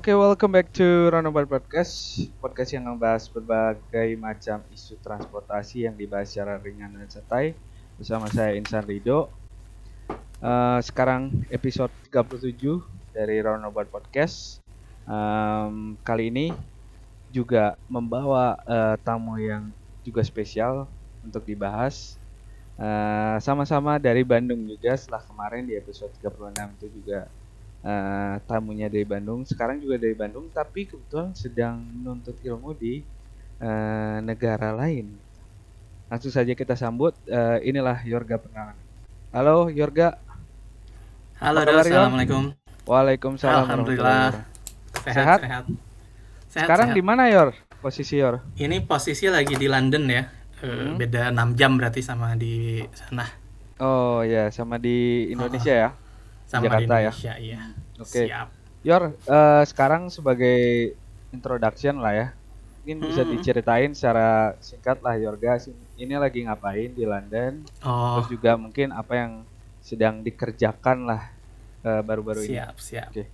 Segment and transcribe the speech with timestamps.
[0.00, 2.24] Oke, welcome back to Roundabout Podcast.
[2.40, 7.52] Podcast yang membahas berbagai macam isu transportasi yang dibahas secara ringan dan santai
[8.00, 9.28] bersama saya Insan Rido.
[10.40, 12.80] Uh, sekarang episode 37
[13.12, 14.64] dari Roundabout Podcast.
[15.04, 16.56] Um, kali ini
[17.28, 19.68] juga membawa uh, tamu yang
[20.00, 20.88] juga spesial
[21.20, 22.16] untuk dibahas.
[22.80, 27.28] Uh, sama-sama dari Bandung juga setelah kemarin di episode 36 itu juga
[27.84, 33.00] uh, tamunya dari Bandung, sekarang juga dari Bandung, tapi kebetulan sedang menuntut ilmu di
[33.60, 35.16] uh, negara lain.
[36.10, 38.76] Langsung saja kita sambut, uh, inilah Yorga Penangan.
[39.30, 40.18] Halo Yorga.
[41.40, 42.52] Halo, Dos, assalamualaikum.
[42.84, 43.64] Waalaikumsalam.
[43.64, 44.44] Alhamdulillah.
[45.06, 45.40] Sehat.
[45.40, 45.64] Sehat.
[46.50, 46.66] sehat.
[46.66, 47.54] Sekarang di mana Yor?
[47.80, 48.42] Posisi Yor?
[48.58, 50.26] Ini posisi lagi di London ya.
[50.60, 51.00] Hmm.
[51.00, 53.24] Beda 6 jam berarti sama di sana.
[53.80, 55.80] Oh ya, sama di Indonesia oh.
[55.88, 55.90] ya
[56.50, 57.34] sama Jakarta di Indonesia, ya.
[57.38, 57.60] Iya.
[58.02, 58.10] Oke.
[58.10, 58.26] Okay.
[58.26, 58.48] Siap.
[58.80, 60.58] Yor, uh, sekarang sebagai
[61.30, 62.26] introduction lah ya.
[62.82, 63.06] Mungkin hmm.
[63.06, 65.62] bisa diceritain secara singkat lah Yorga
[66.00, 67.62] ini lagi ngapain di London.
[67.86, 68.18] Oh.
[68.18, 69.32] Terus juga mungkin apa yang
[69.78, 71.22] sedang dikerjakan lah
[71.86, 72.58] uh, baru-baru ini.
[72.58, 73.08] Siap, siap.
[73.14, 73.14] Oke.
[73.14, 73.26] Okay.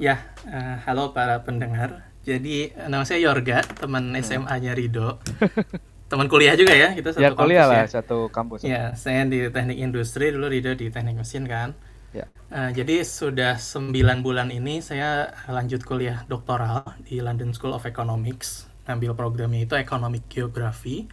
[0.00, 2.06] Ya, uh, halo para pendengar.
[2.26, 4.22] Jadi nama saya Yorga, teman hmm.
[4.24, 5.18] SMA-nya Rido.
[6.10, 7.86] teman kuliah juga ya kita satu ya, kuliah kampus lah, ya.
[7.90, 8.58] satu kampus.
[8.62, 11.74] Ya, saya di teknik industri dulu Rido di teknik mesin kan.
[12.14, 12.26] Ya.
[12.52, 13.90] Uh, jadi sudah 9
[14.22, 18.70] bulan ini saya lanjut kuliah doktoral di London School of Economics.
[18.86, 21.10] Ambil programnya itu Economic Geography.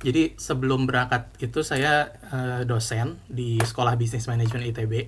[0.00, 4.94] Jadi sebelum berangkat itu saya uh, dosen di Sekolah Bisnis Manajemen ITB.
[4.96, 5.04] Uh,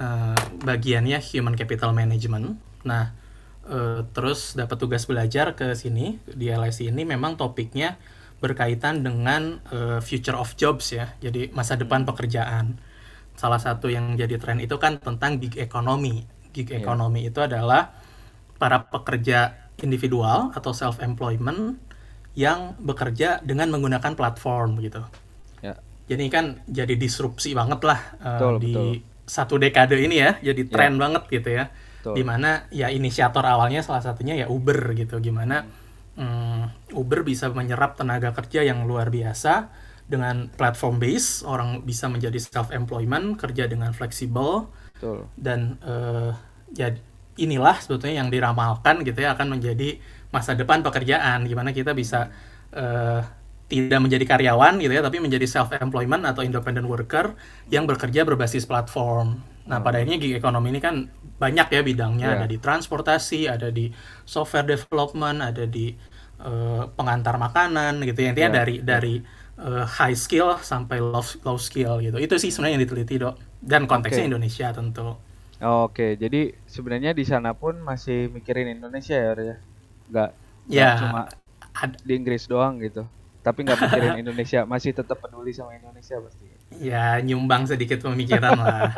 [0.00, 2.60] eh, bagiannya Human Capital Management.
[2.84, 3.16] Nah,
[3.64, 7.96] uh, terus dapat tugas belajar ke sini di LSI ini memang topiknya
[8.40, 11.16] berkaitan dengan uh, future of jobs ya.
[11.24, 12.76] Jadi masa depan pekerjaan
[13.40, 16.28] salah satu yang jadi tren itu kan tentang gig economy.
[16.52, 16.84] Gig yeah.
[16.84, 17.96] economy itu adalah
[18.60, 21.80] para pekerja individual atau self employment
[22.36, 25.00] yang bekerja dengan menggunakan platform gitu.
[25.64, 25.80] Yeah.
[26.04, 28.92] Jadi kan jadi disrupsi banget lah uh, betul, di betul.
[29.24, 30.68] satu dekade ini ya, jadi ya.
[30.68, 31.00] tren yeah.
[31.00, 31.64] banget gitu ya.
[31.72, 32.14] Betul.
[32.20, 35.64] Di mana ya inisiator awalnya salah satunya ya Uber gitu, gimana
[36.20, 36.92] hmm.
[36.92, 39.72] Uber bisa menyerap tenaga kerja yang luar biasa
[40.10, 44.66] dengan platform base orang bisa menjadi self employment kerja dengan fleksibel
[45.38, 46.34] dan uh,
[46.74, 46.90] ya
[47.38, 50.02] inilah sebetulnya yang diramalkan gitu ya akan menjadi
[50.34, 52.28] masa depan pekerjaan gimana kita bisa
[52.74, 53.22] uh,
[53.70, 57.38] tidak menjadi karyawan gitu ya tapi menjadi self employment atau independent worker
[57.70, 59.38] yang bekerja berbasis platform.
[59.70, 59.86] Nah, hmm.
[59.86, 61.06] pada akhirnya gig economy ini kan
[61.38, 62.36] banyak ya bidangnya, yeah.
[62.42, 63.94] ada di transportasi, ada di
[64.26, 65.94] software development, ada di
[66.42, 68.34] uh, pengantar makanan gitu ya.
[68.34, 68.58] Intinya yeah.
[68.58, 69.14] dari dari
[69.60, 72.16] uh, high skill sampai low low skill gitu.
[72.16, 73.34] Itu sih sebenarnya yang diteliti, Dok.
[73.60, 74.30] Dan konteksnya okay.
[74.32, 75.08] Indonesia tentu.
[75.12, 75.20] Oke,
[75.60, 76.10] okay.
[76.16, 79.56] jadi sebenarnya di sana pun masih mikirin Indonesia ya, ya?
[80.08, 80.30] Nggak,
[80.72, 81.22] ya, cuma
[82.00, 83.04] di Inggris doang gitu.
[83.44, 86.44] Tapi nggak mikirin Indonesia, masih tetap peduli sama Indonesia pasti.
[86.80, 88.96] Ya, nyumbang sedikit pemikiran lah.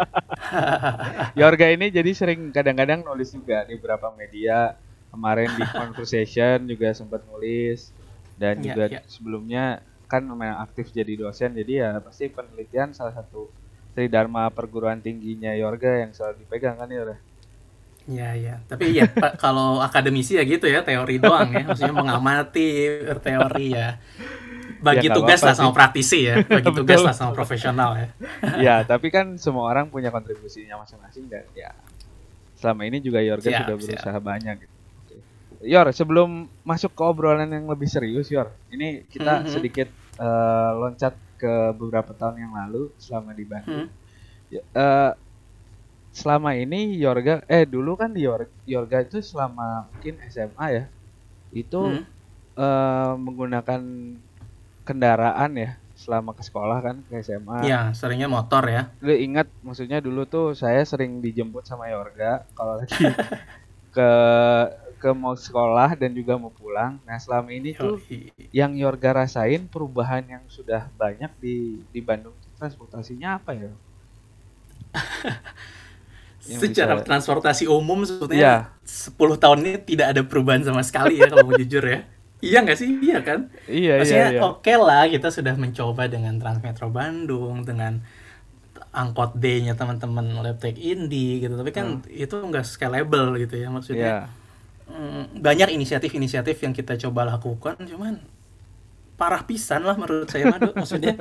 [1.41, 4.79] Yorga ini jadi sering kadang-kadang nulis juga di beberapa media.
[5.11, 7.93] Kemarin di conversation juga sempat nulis
[8.41, 9.00] dan ya, juga ya.
[9.11, 13.49] sebelumnya kan memang aktif jadi dosen jadi ya pasti penelitian salah satu
[13.97, 17.17] Sri Dharma perguruan tingginya Yorga yang selalu dipegang kan ya
[18.03, 19.06] Iya iya, tapi ya
[19.39, 23.95] kalau akademisi ya gitu ya teori doang ya, maksudnya mengamati teori ya.
[24.83, 28.09] Bagi ya, tugas lah sama praktisi ya, bagi tugas lah sama profesional ya.
[28.67, 31.71] ya, tapi kan semua orang punya kontribusinya masing-masing dan ya
[32.59, 34.23] selama ini juga Yorga siap, sudah berusaha siap.
[34.27, 34.75] banyak gitu.
[35.62, 39.53] Yor, sebelum masuk ke obrolan yang lebih serius, Yor, ini kita mm -hmm.
[39.55, 43.87] sedikit uh, loncat ke beberapa tahun yang lalu selama di Bandung.
[43.89, 44.61] Hmm.
[44.77, 45.12] Uh,
[46.12, 50.84] selama ini Yorga eh dulu kan di Yorga, Yorga itu selama mungkin SMA ya
[51.56, 52.05] itu hmm.
[52.61, 53.81] uh, menggunakan
[54.85, 55.70] kendaraan ya
[56.03, 57.62] selama ke sekolah kan ke SMA.
[57.62, 58.91] Iya, seringnya motor ya.
[58.99, 62.99] Lu ingat maksudnya dulu tuh saya sering dijemput sama Yorga kalau lagi
[63.97, 64.11] ke
[65.02, 67.02] ke mau sekolah dan juga mau pulang.
[67.02, 67.99] Nah selama ini tuh
[68.54, 73.75] yang Yorga rasain perubahan yang sudah banyak di di Bandung transportasinya apa ya?
[76.62, 77.06] Secara bisa...
[77.06, 78.78] transportasi umum sebetulnya ya.
[78.87, 82.06] 10 tahun ini tidak ada perubahan sama sekali ya kalau mau jujur ya.
[82.43, 82.90] Iya nggak sih?
[83.02, 83.50] Iya kan?
[83.66, 84.40] Iya, Maksudnya iya, iya.
[84.43, 88.02] oke okay lah kita sudah mencoba dengan Transmetro Bandung, dengan
[88.90, 91.54] angkot D-nya teman-teman Laptek Indi gitu.
[91.54, 92.10] Tapi kan hmm.
[92.10, 94.06] itu nggak scalable gitu ya maksudnya.
[94.26, 94.42] Yeah
[95.39, 98.21] banyak inisiatif-inisiatif yang kita coba lakukan cuman
[99.17, 101.15] parah pisan lah menurut saya madu maksudnya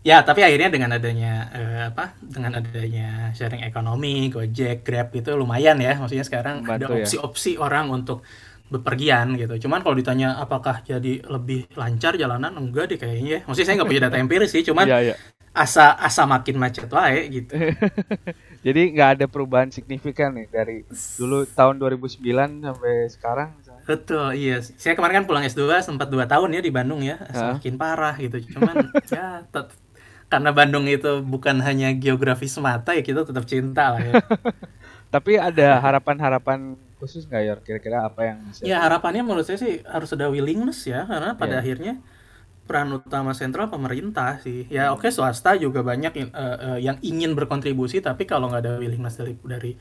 [0.00, 5.76] ya tapi akhirnya dengan adanya uh, apa dengan adanya sharing ekonomi Gojek Grab itu lumayan
[5.76, 7.04] ya maksudnya sekarang Bantu, ada ya.
[7.04, 7.68] opsi-opsi ya?
[7.68, 8.24] orang untuk
[8.70, 13.76] bepergian gitu cuman kalau ditanya apakah jadi lebih lancar jalanan enggak deh kayaknya maksudnya saya
[13.82, 15.14] nggak punya data empiris sih cuman ya, ya.
[15.52, 17.52] asa asa makin macet wae gitu
[18.60, 20.84] jadi nggak ada perubahan signifikan nih dari
[21.16, 22.20] dulu tahun 2009
[22.60, 23.50] sampai sekarang
[23.90, 24.62] Betul, iya.
[24.62, 27.18] Saya kemarin kan pulang S2 sempat 2 tahun ya di Bandung ya.
[27.34, 28.38] Semakin parah gitu.
[28.54, 29.42] Cuman ya
[30.30, 34.14] karena Bandung itu bukan hanya geografi semata ya kita tetap cinta lah ya.
[35.14, 39.82] Tapi ada harapan-harapan khusus nggak ya kira-kira apa yang bisa Ya harapannya menurut saya sih
[39.82, 41.62] harus ada willingness ya karena pada yeah.
[41.64, 41.92] akhirnya
[42.70, 44.70] peran utama sentral pemerintah sih.
[44.70, 48.72] Ya oke okay, swasta juga banyak uh, uh, yang ingin berkontribusi tapi kalau nggak ada
[48.78, 49.74] willingness dari dari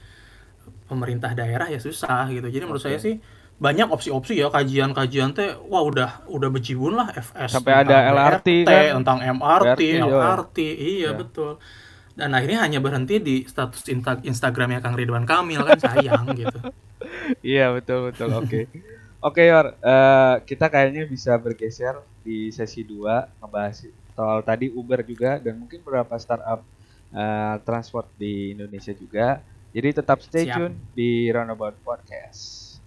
[0.89, 2.49] pemerintah daerah ya susah gitu.
[2.49, 2.65] Jadi okay.
[2.65, 3.21] menurut saya sih
[3.59, 8.71] banyak opsi-opsi ya kajian-kajian teh wah udah udah bejibun lah FS sampai ada LRT BRT,
[8.71, 11.59] kan tentang MRT BRT, LRT iya, iya betul
[12.15, 16.59] dan akhirnya hanya berhenti di status insta Instagramnya Kang Ridwan Kamil kan sayang gitu
[17.51, 18.63] iya betul betul oke okay.
[19.19, 25.01] oke okay, Yor uh, kita kayaknya bisa bergeser di sesi 2 ngebahas soal tadi Uber
[25.01, 26.61] juga dan mungkin beberapa startup
[27.09, 29.41] uh, transport di Indonesia juga
[29.73, 30.53] jadi tetap stay Siap.
[30.61, 32.77] tune di Roundabout Podcast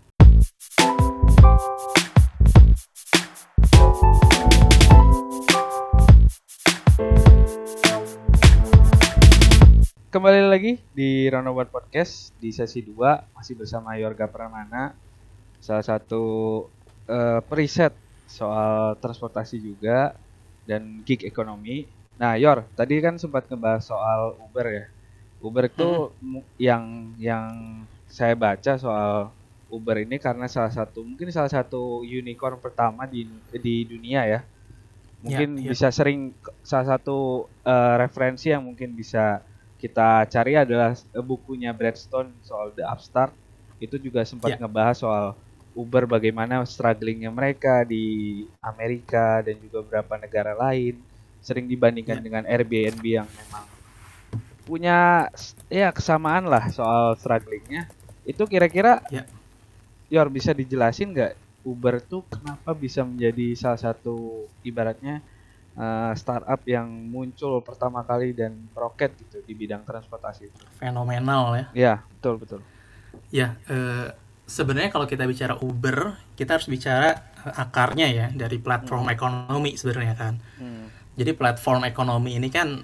[10.15, 14.95] Kembali lagi di Roundabout Podcast di sesi 2 masih bersama Yorga Pramana
[15.59, 16.23] salah satu
[17.11, 20.17] uh, periset soal transportasi juga
[20.65, 21.85] dan gig ekonomi.
[22.17, 24.85] Nah, Yor, tadi kan sempat ngebahas soal Uber ya.
[25.45, 26.43] Uber itu hmm.
[26.57, 26.85] yang
[27.21, 27.47] yang
[28.09, 29.29] saya baca soal
[29.73, 34.41] Uber ini karena salah satu mungkin salah satu unicorn pertama di di dunia ya.
[35.23, 35.71] Mungkin ya, ya.
[35.71, 36.33] bisa sering
[36.65, 39.43] salah satu uh, referensi yang mungkin bisa
[39.83, 43.35] kita cari adalah uh, bukunya Bradstone soal The Upstart.
[43.83, 44.59] Itu juga sempat ya.
[44.63, 45.27] ngebahas soal
[45.73, 51.01] Uber bagaimana strugglingnya mereka di Amerika dan juga beberapa negara lain
[51.43, 52.25] sering dibandingkan ya.
[52.25, 53.65] dengan Airbnb yang memang
[54.63, 55.27] punya
[55.67, 57.91] ya kesamaan lah soal strugglingnya
[58.23, 59.27] itu kira-kira ya
[60.13, 61.33] Yor bisa dijelasin nggak
[61.65, 65.25] Uber tuh kenapa bisa menjadi salah satu ibaratnya
[65.79, 70.63] uh, startup yang muncul pertama kali dan roket gitu di bidang transportasi itu.
[70.77, 71.67] Fenomenal ya.
[71.73, 72.61] Ya betul betul.
[73.33, 74.13] Ya uh,
[74.47, 79.15] sebenarnya kalau kita bicara Uber kita harus bicara akarnya ya dari platform hmm.
[79.15, 80.35] ekonomi sebenarnya kan.
[80.59, 80.91] Hmm.
[81.19, 82.83] Jadi platform ekonomi ini kan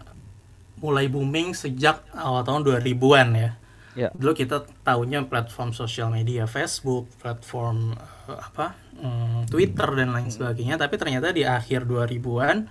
[0.79, 3.51] mulai booming sejak awal tahun 2000-an ya
[3.99, 4.15] Yeah.
[4.15, 7.99] Dulu kita tahunya platform sosial media Facebook, platform
[8.31, 10.79] uh, apa um, Twitter dan lain sebagainya.
[10.79, 12.71] Tapi ternyata di akhir 2000-an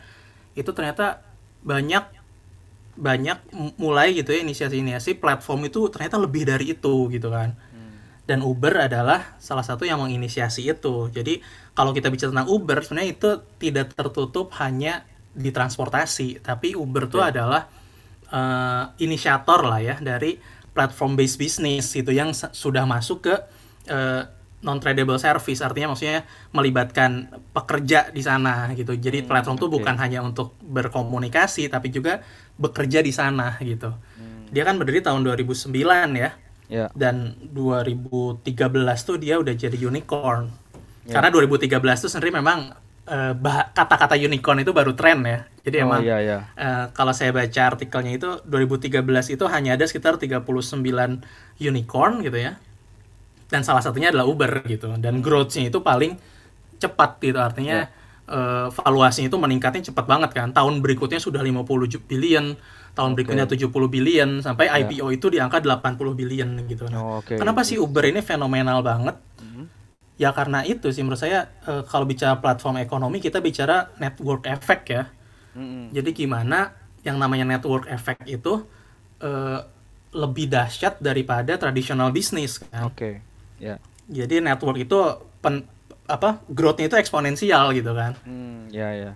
[0.55, 1.19] itu ternyata
[1.67, 2.15] banyak
[2.95, 3.37] banyak
[3.75, 7.59] mulai gitu ya inisiasi-inisiasi platform itu ternyata lebih dari itu gitu kan.
[8.27, 11.07] Dan Uber adalah salah satu yang menginisiasi itu.
[11.07, 11.39] Jadi
[11.71, 17.23] kalau kita bicara tentang Uber sebenarnya itu tidak tertutup hanya di transportasi, tapi Uber itu
[17.23, 17.31] yeah.
[17.31, 17.61] adalah
[18.31, 20.35] uh, inisiator lah ya dari
[20.75, 23.41] platform based business itu yang sudah masuk ke uh,
[23.89, 24.23] eh,
[24.61, 26.21] non tradable service artinya maksudnya
[26.53, 29.75] melibatkan pekerja di sana gitu jadi hmm, platform itu okay.
[29.81, 32.21] bukan hanya untuk berkomunikasi tapi juga
[32.61, 34.53] bekerja di sana gitu hmm.
[34.53, 35.73] dia kan berdiri tahun 2009
[36.13, 36.29] ya
[36.67, 36.87] yeah.
[36.93, 38.43] dan 2013
[39.03, 40.51] tuh dia udah jadi unicorn
[41.07, 41.17] yeah.
[41.17, 42.75] karena 2013 tuh sendiri memang
[43.07, 43.33] uh,
[43.73, 45.39] kata-kata unicorn itu baru tren ya.
[45.63, 46.37] Jadi oh, emang iya, iya.
[46.55, 49.03] Uh, kalau saya baca artikelnya itu 2013
[49.35, 50.43] itu hanya ada sekitar 39
[51.59, 52.59] unicorn gitu ya.
[53.47, 54.91] Dan salah satunya adalah Uber gitu.
[54.99, 56.19] Dan growth-nya itu paling
[56.77, 57.96] cepat gitu artinya yeah.
[58.27, 60.51] Uh, valuasinya itu meningkatnya cepat banget kan.
[60.51, 62.55] Tahun berikutnya sudah 50 billion,
[62.93, 63.15] tahun okay.
[63.15, 64.83] berikutnya 70 billion sampai yeah.
[64.85, 66.87] IPO itu di angka 80 billion gitu.
[66.87, 67.39] Nah, oh, okay.
[67.39, 69.15] Kenapa sih Uber ini fenomenal banget?
[69.39, 69.65] Mm -hmm
[70.17, 74.89] ya karena itu sih menurut saya e, kalau bicara platform ekonomi kita bicara network effect
[74.89, 75.05] ya
[75.53, 75.93] mm-hmm.
[75.93, 76.73] jadi gimana
[77.05, 78.65] yang namanya network effect itu
[79.21, 79.31] e,
[80.17, 83.13] lebih dahsyat daripada tradisional bisnis kan oke okay.
[83.61, 83.79] ya yeah.
[84.09, 84.97] jadi network itu
[85.37, 85.69] pen,
[86.07, 89.13] apa growthnya itu eksponensial gitu kan mm, ya yeah, ya yeah.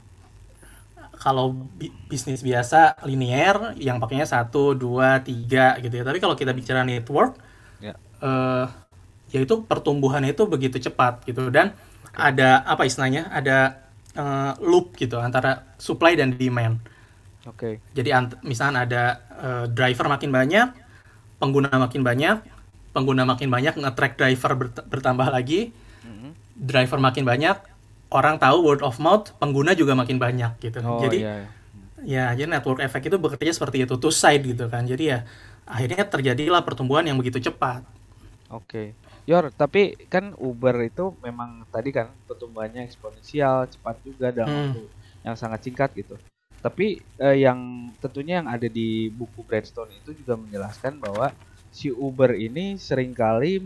[1.17, 6.51] kalau bi bisnis biasa linear yang pakainya satu dua tiga gitu ya tapi kalau kita
[6.51, 7.39] bicara network
[7.79, 7.95] yeah.
[8.19, 8.27] Ya.
[8.27, 8.65] uh,
[9.31, 11.71] yaitu pertumbuhannya itu begitu cepat gitu dan
[12.11, 12.35] okay.
[12.35, 13.81] ada apa istilahnya ada
[14.15, 16.83] uh, loop gitu antara supply dan demand.
[17.47, 17.57] Oke.
[17.57, 17.73] Okay.
[17.95, 18.09] Jadi
[18.45, 19.03] misalnya ada
[19.39, 20.67] uh, driver makin banyak,
[21.41, 22.37] pengguna makin banyak,
[22.93, 25.73] pengguna makin banyak nge-track driver bert bertambah lagi.
[26.61, 27.57] Driver makin banyak,
[28.13, 30.77] orang tahu word of mouth, pengguna juga makin banyak gitu.
[30.85, 31.49] Oh, Jadi iya, iya.
[32.01, 34.81] Ya, jadi network effect itu bekerja seperti itu, two side gitu kan.
[34.89, 35.21] Jadi ya
[35.69, 37.85] akhirnya terjadilah pertumbuhan yang begitu cepat.
[38.49, 38.97] Oke.
[39.29, 44.61] Yor, tapi kan Uber itu memang tadi kan pertumbuhannya eksponensial, cepat juga dalam hmm.
[44.73, 44.83] waktu
[45.21, 46.17] yang sangat singkat gitu.
[46.57, 51.29] Tapi eh, yang tentunya yang ada di buku Bradstone itu juga menjelaskan bahwa
[51.69, 53.61] si Uber ini sering kali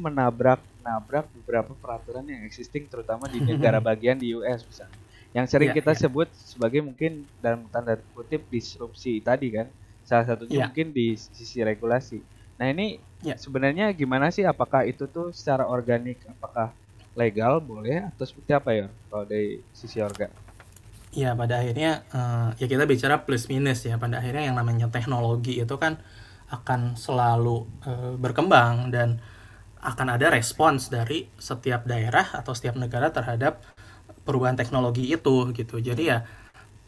[0.85, 4.97] menabrak-nabrak beberapa peraturan yang existing terutama di negara bagian di US misalnya
[5.33, 6.01] yang sering yeah, kita yeah.
[6.05, 9.67] sebut sebagai mungkin dalam tanda kutip disrupsi tadi kan
[10.05, 10.67] salah satunya yeah.
[10.69, 12.21] mungkin di sisi regulasi
[12.61, 13.35] nah ini yeah.
[13.35, 16.69] sebenarnya gimana sih apakah itu tuh secara organik apakah
[17.17, 20.29] legal boleh atau seperti apa ya kalau dari sisi organ
[21.15, 25.63] Ya pada akhirnya uh, ya kita bicara plus minus ya pada akhirnya yang namanya teknologi
[25.63, 25.95] itu kan
[26.51, 29.23] akan selalu uh, berkembang dan
[29.85, 33.61] akan ada respons dari setiap daerah atau setiap negara terhadap
[34.25, 36.17] perubahan teknologi itu gitu jadi ya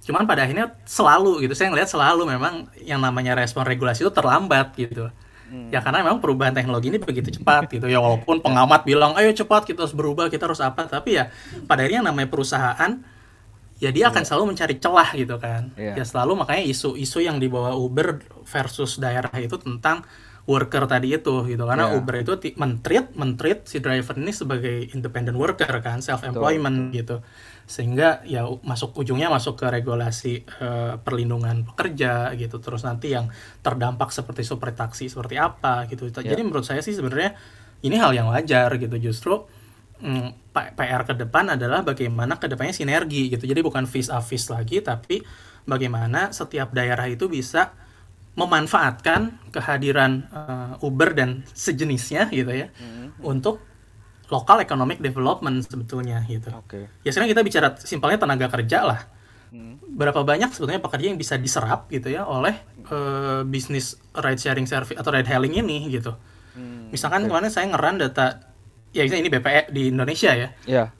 [0.03, 4.73] cuman pada akhirnya selalu gitu saya ngelihat selalu memang yang namanya respon regulasi itu terlambat
[4.73, 5.13] gitu
[5.51, 5.69] hmm.
[5.69, 9.67] ya karena memang perubahan teknologi ini begitu cepat gitu ya walaupun pengamat bilang ayo cepat
[9.67, 11.29] kita harus berubah kita harus apa tapi ya
[11.69, 12.91] pada akhirnya yang namanya perusahaan
[13.77, 14.27] ya dia akan iya.
[14.27, 15.93] selalu mencari celah gitu kan yeah.
[15.93, 20.01] ya selalu makanya isu-isu yang dibawa Uber versus daerah itu tentang
[20.47, 21.63] worker tadi itu gitu.
[21.67, 21.97] Karena yeah.
[21.99, 27.19] Uber itu mentreat mentreat si driver ini sebagai independent worker kan self employment gitu.
[27.67, 32.63] Sehingga ya masuk ujungnya masuk ke regulasi uh, perlindungan pekerja gitu.
[32.63, 33.27] Terus nanti yang
[33.59, 36.07] terdampak seperti super taksi seperti apa gitu.
[36.07, 36.33] Yeah.
[36.33, 37.35] jadi menurut saya sih sebenarnya
[37.83, 38.95] ini hal yang wajar gitu.
[39.03, 39.43] Justru
[39.99, 43.43] mm, PR ke depan adalah bagaimana ke depannya sinergi gitu.
[43.43, 45.19] Jadi bukan vis a vis lagi tapi
[45.67, 47.75] bagaimana setiap daerah itu bisa
[48.37, 53.25] memanfaatkan kehadiran uh, Uber dan sejenisnya gitu ya mm-hmm.
[53.25, 53.59] untuk
[54.29, 56.53] lokal economic development sebetulnya gitu.
[56.67, 56.85] Okay.
[57.01, 58.99] Ya sekarang kita bicara simpelnya tenaga kerja lah.
[59.47, 59.79] Hmm.
[59.79, 62.51] Berapa banyak sebetulnya pekerja yang bisa diserap gitu ya oleh
[62.91, 66.11] uh, bisnis ride sharing service atau ride hailing ini gitu.
[66.59, 66.91] Hmm.
[66.91, 67.31] Misalkan okay.
[67.31, 68.51] kemarin saya ngeran data
[68.91, 70.51] ya ini BPE di Indonesia ya.
[70.67, 70.91] Yeah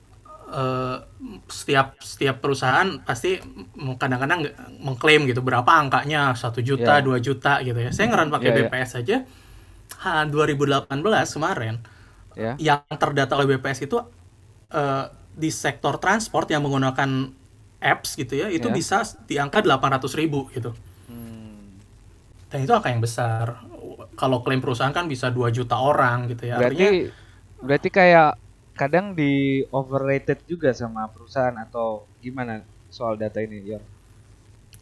[0.47, 0.97] uh,
[1.51, 3.39] setiap setiap perusahaan pasti
[3.99, 4.47] kadang-kadang
[4.79, 7.03] mengklaim gitu berapa angkanya satu juta iya.
[7.03, 7.23] dua yeah.
[7.23, 9.01] juta gitu ya saya ngeran pakai yeah, BPS yeah.
[9.03, 9.17] aja
[10.03, 11.75] ha, 2018 kemarin
[12.35, 12.55] yeah.
[12.57, 15.05] yang terdata oleh BPS itu uh,
[15.37, 17.29] di sektor transport yang menggunakan
[17.77, 18.75] apps gitu ya itu yeah.
[18.75, 18.97] bisa
[19.29, 20.73] di angka 800 ribu gitu
[21.11, 21.77] hmm.
[22.49, 23.61] dan itu angka yang besar
[24.17, 27.13] kalau klaim perusahaan kan bisa 2 juta orang gitu ya berarti Artinya,
[27.61, 28.46] berarti kayak
[28.77, 32.61] kadang di overrated juga sama perusahaan atau gimana
[32.93, 33.79] soal data ini ya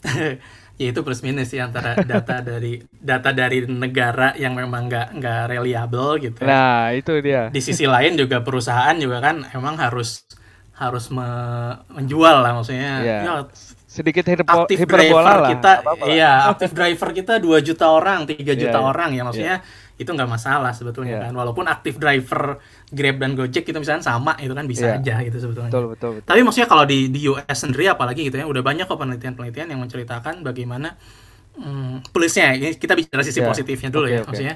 [0.82, 5.42] ya itu plus minus sih antara data dari data dari negara yang memang nggak nggak
[5.50, 6.40] reliable gitu.
[6.44, 6.48] Ya.
[6.48, 7.50] nah itu dia.
[7.50, 10.28] Di sisi lain juga perusahaan juga kan emang harus
[10.76, 11.26] harus me
[11.90, 13.02] menjual lah maksudnya.
[13.02, 13.22] Yeah.
[13.24, 13.34] ya
[13.96, 15.50] sedikit hiperbo aktif driver lah.
[15.56, 15.72] kita
[16.12, 20.12] iya aktif driver kita 2 juta orang 3 juta yeah, orang ya maksudnya yeah itu
[20.12, 21.24] nggak masalah sebetulnya yeah.
[21.28, 21.34] kan.
[21.36, 22.60] Walaupun aktif driver
[22.94, 25.02] Grab dan Gojek itu misalnya sama itu kan bisa yeah.
[25.02, 26.28] aja gitu sebetulnya betul, betul, betul.
[26.30, 29.82] tapi maksudnya kalau di di US sendiri apalagi gitu ya udah banyak kok penelitian-penelitian yang
[29.82, 30.94] menceritakan bagaimana
[31.58, 33.50] hmm, plusnya ini kita bicara sisi yeah.
[33.50, 34.28] positifnya dulu okay, ya okay.
[34.30, 34.56] maksudnya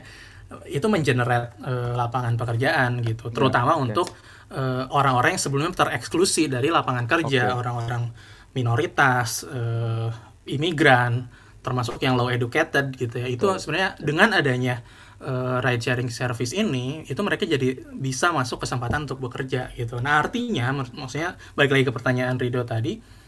[0.66, 3.86] itu mengenerate uh, lapangan pekerjaan gitu ya, terutama yeah, okay.
[3.90, 4.08] untuk
[4.54, 8.54] uh, orang-orang yang sebelumnya tereksklusi dari lapangan kerja orang-orang okay.
[8.58, 10.10] minoritas uh,
[10.50, 11.30] imigran
[11.62, 14.82] termasuk yang low educated gitu ya itu sebenarnya dengan adanya
[15.24, 20.00] uh, ride sharing service ini itu mereka jadi bisa masuk kesempatan untuk bekerja gitu.
[20.00, 23.20] Nah artinya mak maksudnya balik lagi ke pertanyaan Rido tadi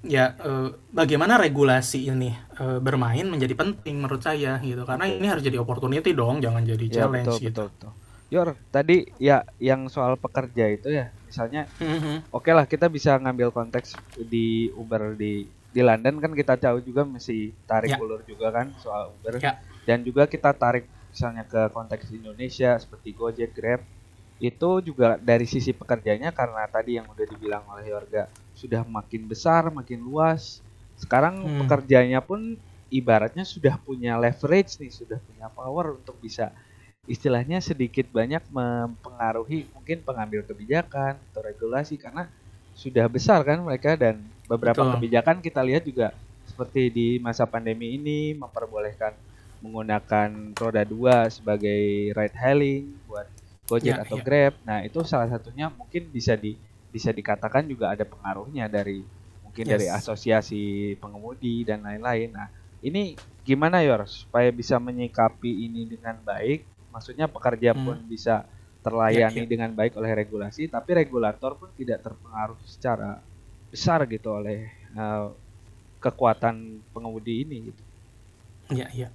[0.00, 5.44] ya uh, bagaimana regulasi ini uh, bermain menjadi penting menurut saya gitu karena ini harus
[5.44, 7.62] jadi opportunity dong jangan jadi ya, challenge betul, gitu.
[7.68, 7.92] Betul, betul.
[8.30, 12.30] Yor tadi ya yang soal pekerja itu ya misalnya mm-hmm.
[12.30, 16.78] oke okay lah kita bisa ngambil konteks di Uber di di London kan kita tahu
[16.82, 17.98] juga masih tarik ya.
[17.98, 19.58] ulur juga kan soal Uber ya.
[19.82, 23.82] dan juga kita tarik misalnya ke konteks Indonesia seperti Gojek, Grab,
[24.40, 29.68] itu juga dari sisi pekerjanya karena tadi yang udah dibilang oleh Yorga sudah makin besar,
[29.68, 30.64] makin luas.
[30.96, 31.66] Sekarang hmm.
[31.66, 32.56] pekerjanya pun
[32.88, 36.52] ibaratnya sudah punya leverage nih, sudah punya power untuk bisa
[37.08, 42.28] istilahnya sedikit banyak mempengaruhi mungkin pengambil kebijakan atau regulasi karena
[42.76, 44.94] sudah besar kan mereka dan beberapa Betul.
[45.00, 46.14] kebijakan kita lihat juga
[46.46, 49.16] seperti di masa pandemi ini memperbolehkan
[49.60, 53.28] menggunakan roda dua sebagai ride hailing buat
[53.70, 54.24] Gojek ya, atau ya.
[54.26, 54.54] Grab.
[54.66, 56.58] Nah, itu salah satunya mungkin bisa di
[56.90, 59.06] bisa dikatakan juga ada pengaruhnya dari
[59.46, 59.72] mungkin yes.
[59.78, 60.62] dari asosiasi
[60.98, 62.34] pengemudi dan lain-lain.
[62.34, 62.50] Nah,
[62.82, 63.14] ini
[63.46, 66.66] gimana Yor supaya bisa menyikapi ini dengan baik?
[66.90, 67.82] Maksudnya pekerja hmm.
[67.86, 68.42] pun bisa
[68.82, 69.50] terlayani ya, ya.
[69.50, 73.22] dengan baik oleh regulasi, tapi regulator pun tidak terpengaruh secara
[73.70, 74.66] besar gitu oleh
[74.98, 75.30] uh,
[76.02, 77.82] kekuatan pengemudi ini gitu.
[78.74, 79.08] Iya, iya.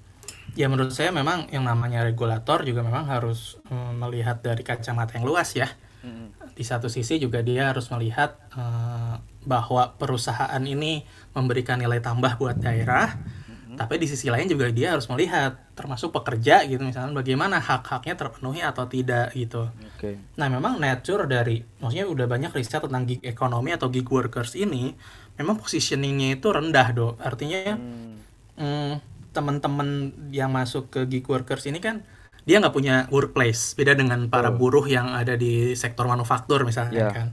[0.55, 5.27] Ya menurut saya memang yang namanya regulator juga memang harus um, melihat dari kacamata yang
[5.27, 5.67] luas ya.
[5.99, 6.31] Hmm.
[6.55, 11.03] Di satu sisi juga dia harus melihat uh, bahwa perusahaan ini
[11.35, 13.75] memberikan nilai tambah buat daerah, hmm.
[13.75, 18.63] tapi di sisi lain juga dia harus melihat termasuk pekerja gitu misalnya bagaimana hak-haknya terpenuhi
[18.63, 19.67] atau tidak gitu.
[19.99, 20.15] Okay.
[20.39, 24.95] Nah memang nature dari maksudnya udah banyak riset tentang gig ekonomi atau gig workers ini
[25.35, 27.13] memang positioningnya itu rendah dok.
[27.19, 28.13] Artinya hmm.
[28.55, 29.03] Hmm,
[29.35, 32.07] teman-teman yang masuk ke gig workers ini kan
[32.45, 34.55] dia nggak punya workplace beda dengan para oh.
[34.55, 37.11] buruh yang ada di sektor manufaktur misalnya yeah.
[37.11, 37.27] kan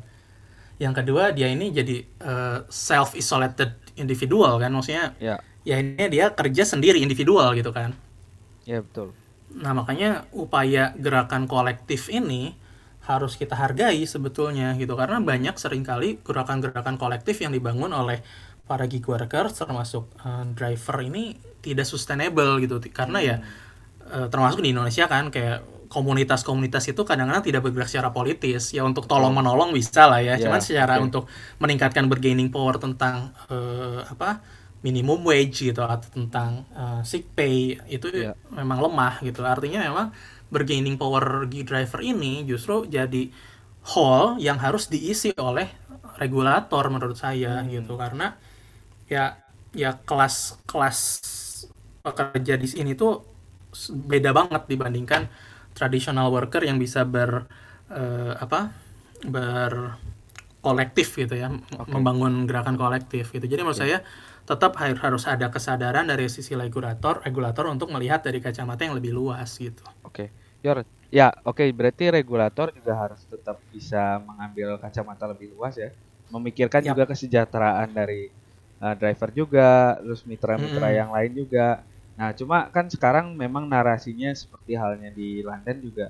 [0.80, 5.38] yang kedua dia ini jadi uh, self isolated individual kan maksudnya yeah.
[5.62, 7.94] ya ini dia kerja sendiri individual gitu kan
[8.66, 9.14] ya yeah, betul
[9.52, 12.56] nah makanya upaya gerakan kolektif ini
[13.02, 18.23] harus kita hargai sebetulnya gitu karena banyak sering kali gerakan-gerakan kolektif yang dibangun oleh
[18.66, 23.45] para gig workers termasuk uh, driver ini tidak sustainable gitu karena ya, hmm.
[24.09, 28.81] ya uh, termasuk di Indonesia kan kayak komunitas-komunitas itu kadang-kadang tidak bergerak secara politis ya
[28.81, 31.04] untuk tolong menolong bisa lah ya yeah, cuman secara okay.
[31.04, 31.28] untuk
[31.61, 34.40] meningkatkan bergaining power tentang uh, apa
[34.81, 38.33] minimum wage gitu atau tentang uh, sick pay itu yeah.
[38.49, 40.16] memang lemah gitu artinya memang
[40.49, 43.28] bergaining power di driver ini justru jadi
[43.92, 45.69] hole yang harus diisi oleh
[46.16, 47.69] regulator menurut saya hmm.
[47.69, 48.37] gitu karena
[49.12, 49.37] ya
[49.76, 50.99] ya kelas kelas
[52.00, 53.21] pekerja di sini tuh
[53.92, 55.28] beda banget dibandingkan
[55.76, 57.49] traditional worker yang bisa ber
[57.92, 58.73] uh, apa
[59.28, 59.97] ber
[60.62, 61.90] kolektif gitu ya okay.
[61.90, 63.97] membangun gerakan kolektif gitu jadi menurut okay.
[63.97, 63.99] saya
[64.42, 69.57] tetap harus ada kesadaran dari sisi regulator regulator untuk melihat dari kacamata yang lebih luas
[69.57, 70.28] gitu oke okay.
[70.62, 71.69] Yor ya oke okay.
[71.75, 75.90] berarti regulator juga harus tetap bisa mengambil kacamata lebih luas ya
[76.31, 76.90] memikirkan yep.
[76.95, 78.41] juga kesejahteraan dari
[78.82, 80.98] uh, driver juga, terus mitra-mitra hmm.
[80.98, 81.86] yang lain juga.
[82.18, 86.06] Nah, cuma kan sekarang memang narasinya seperti halnya di London juga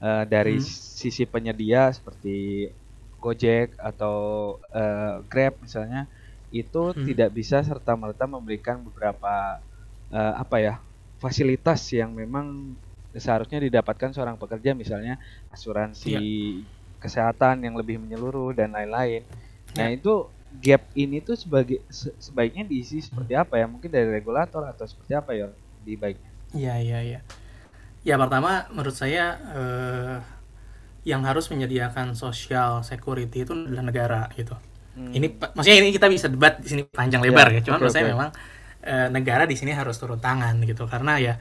[0.00, 0.66] uh, dari hmm.
[0.98, 2.68] sisi penyedia seperti
[3.20, 4.16] Gojek atau
[4.68, 6.04] uh, Grab misalnya
[6.52, 7.08] itu hmm.
[7.08, 9.58] tidak bisa serta merta memberikan beberapa
[10.12, 10.74] uh, apa ya
[11.18, 12.76] fasilitas yang memang
[13.16, 15.16] seharusnya didapatkan seorang pekerja misalnya
[15.54, 16.20] asuransi ya.
[17.00, 19.22] kesehatan yang lebih menyeluruh dan lain-lain.
[19.78, 19.96] Nah ya.
[19.96, 20.28] itu
[20.60, 23.66] gap ini tuh sebagai se sebaiknya diisi seperti apa ya?
[23.66, 25.50] Mungkin dari regulator atau seperti apa ya
[25.82, 26.30] di baiknya?
[26.54, 27.20] Iya iya iya.
[28.04, 30.16] Ya pertama menurut saya eh,
[31.04, 34.54] yang harus menyediakan social security itu adalah negara gitu.
[34.94, 35.10] Hmm.
[35.10, 37.58] Ini maksudnya ini kita bisa debat di sini panjang iya, lebar ya.
[37.58, 37.60] ya.
[37.64, 38.00] Cuman okay, menurut okay.
[38.00, 38.30] saya memang
[38.84, 41.34] eh, negara di sini harus turun tangan gitu karena ya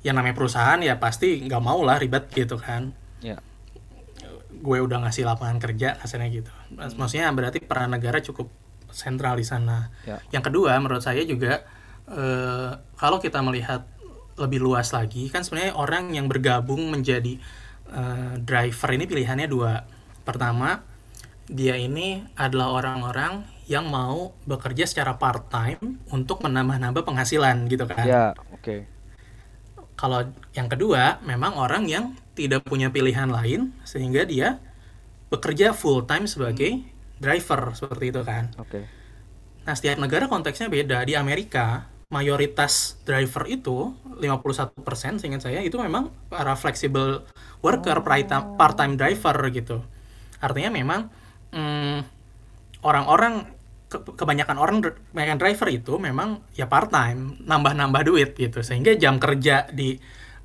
[0.00, 2.94] yang namanya perusahaan ya pasti nggak mau lah ribet gitu kan.
[3.20, 3.36] Ya
[4.60, 6.52] gue udah ngasih lapangan kerja hasilnya gitu.
[6.76, 6.92] Hmm.
[7.00, 8.52] Maksudnya berarti peran negara cukup
[8.92, 9.88] sentral di sana.
[10.04, 10.20] Ya.
[10.30, 11.64] Yang kedua menurut saya juga
[12.10, 12.70] eh,
[13.00, 13.88] kalau kita melihat
[14.36, 17.40] lebih luas lagi kan sebenarnya orang yang bergabung menjadi
[17.88, 19.82] eh, driver ini pilihannya dua.
[20.22, 20.84] Pertama
[21.50, 28.02] dia ini adalah orang-orang yang mau bekerja secara part time untuk menambah-nambah penghasilan gitu kan.
[28.02, 28.62] Ya, oke.
[28.62, 28.80] Okay.
[29.94, 30.26] Kalau
[30.58, 34.56] yang kedua memang orang yang tidak punya pilihan lain sehingga dia
[35.28, 36.80] bekerja full time sebagai
[37.20, 38.48] driver seperti itu kan.
[38.56, 38.80] Oke.
[38.80, 38.84] Okay.
[39.68, 41.04] Nah, setiap negara konteksnya beda.
[41.04, 47.28] Di Amerika, mayoritas driver itu 51% seingat saya itu memang para flexible
[47.60, 48.56] worker, oh.
[48.56, 49.84] part-time driver gitu.
[50.40, 51.12] Artinya memang
[51.52, 51.98] hmm,
[52.82, 59.18] orang-orang kebanyakan orang kebanyakan driver itu memang ya part time nambah-nambah duit gitu sehingga jam
[59.18, 59.98] kerja di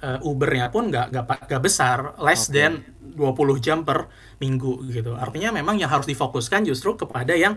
[0.04, 1.12] uh, Ubernya pun nggak
[1.48, 2.68] nggak besar less okay.
[2.68, 2.72] than
[3.16, 4.10] 20 jam per
[4.42, 5.16] minggu gitu.
[5.16, 7.56] Artinya memang yang harus difokuskan justru kepada yang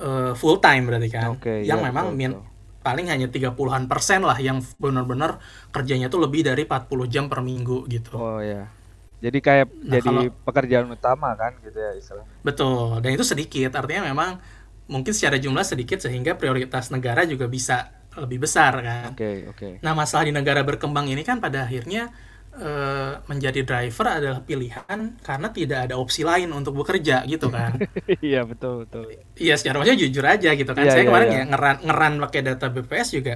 [0.00, 2.32] uh, full time berarti kan okay, yang yeah, memang min
[2.78, 5.42] paling hanya 30-an persen lah yang benar-benar
[5.74, 8.16] kerjanya tuh lebih dari 40 jam per minggu gitu.
[8.16, 8.78] Oh ya
[9.18, 12.30] jadi kayak nah, jadi kalau, pekerjaan utama kan gitu ya istilahnya.
[12.46, 13.02] Betul.
[13.02, 14.38] Dan itu sedikit artinya memang
[14.86, 19.14] mungkin secara jumlah sedikit sehingga prioritas negara juga bisa lebih besar kan.
[19.14, 19.56] Oke, okay, oke.
[19.56, 19.72] Okay.
[19.84, 22.10] Nah, masalah di negara berkembang ini kan pada akhirnya
[22.58, 27.78] uh, menjadi driver adalah pilihan karena tidak ada opsi lain untuk bekerja gitu kan.
[28.18, 29.14] Iya, betul, betul.
[29.38, 30.84] Iya, secara maksudnya jujur aja gitu kan.
[30.84, 31.38] Yeah, Saya yeah, kemarin yeah.
[31.38, 33.34] ya ngeran ngeran pakai data BPS juga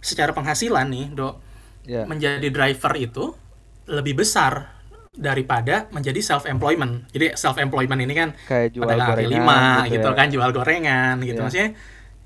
[0.00, 1.34] secara penghasilan nih, Dok.
[1.88, 2.04] Yeah.
[2.06, 3.24] Menjadi driver itu
[3.90, 7.10] lebih besar daripada menjadi self employment.
[7.10, 10.16] Jadi self employment ini kan kayak jual gorengan lima gitu, gitu ya.
[10.16, 11.34] kan jual gorengan gitu.
[11.34, 11.44] Yeah.
[11.44, 11.70] Maksudnya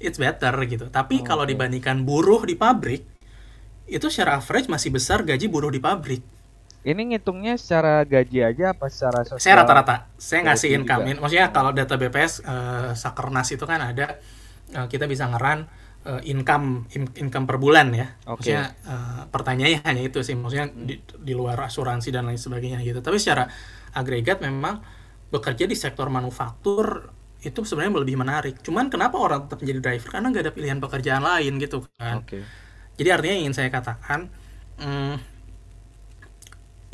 [0.05, 0.93] it's better gitu.
[0.93, 1.57] Tapi oh, kalau okay.
[1.57, 3.03] dibandingkan buruh di pabrik,
[3.89, 6.23] itu secara average masih besar gaji buruh di pabrik.
[6.85, 9.41] Ini ngitungnya secara gaji aja apa secara sosial?
[9.41, 10.13] Saya rata-rata.
[10.21, 11.17] Saya ngasih income.
[11.17, 14.21] Maksudnya kalau data BPS uh, Sakernas itu kan ada
[14.77, 15.65] uh, kita bisa ngeran
[16.05, 18.13] uh, income in, income per bulan ya.
[18.29, 18.53] Okay.
[18.53, 20.85] Maksudnya uh, pertanyaannya hanya itu sih, maksudnya hmm.
[20.85, 23.01] di, di luar asuransi dan lain sebagainya gitu.
[23.01, 23.49] Tapi secara
[23.97, 24.85] agregat memang
[25.33, 27.11] bekerja di sektor manufaktur
[27.45, 28.65] itu sebenarnya lebih menarik.
[28.65, 30.09] Cuman kenapa orang tetap menjadi driver?
[30.17, 32.25] Karena nggak ada pilihan pekerjaan lain gitu kan.
[32.25, 32.43] Okay.
[32.97, 34.33] Jadi artinya ingin saya katakan,
[34.81, 35.15] hmm,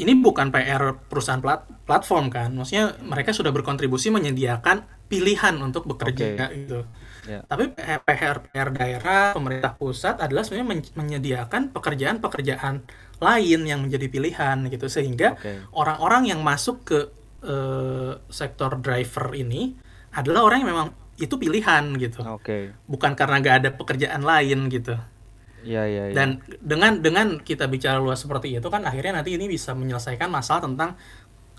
[0.00, 2.50] ini bukan PR perusahaan plat platform kan.
[2.56, 6.66] Maksudnya mereka sudah berkontribusi menyediakan pilihan untuk bekerja okay.
[6.66, 6.82] gitu.
[7.28, 7.44] Yeah.
[7.44, 12.74] Tapi PR PR daerah, pemerintah pusat adalah sebenarnya men menyediakan pekerjaan-pekerjaan
[13.20, 15.36] lain yang menjadi pilihan gitu sehingga
[15.76, 16.30] orang-orang okay.
[16.32, 16.98] yang masuk ke
[17.44, 19.76] uh, sektor driver ini
[20.14, 20.88] adalah orang yang memang
[21.20, 22.20] itu pilihan gitu.
[22.40, 22.72] Okay.
[22.88, 24.96] Bukan karena nggak ada pekerjaan lain gitu.
[25.60, 26.14] Iya, iya, iya.
[26.16, 30.64] Dan dengan dengan kita bicara luas seperti itu kan akhirnya nanti ini bisa menyelesaikan masalah
[30.64, 30.96] tentang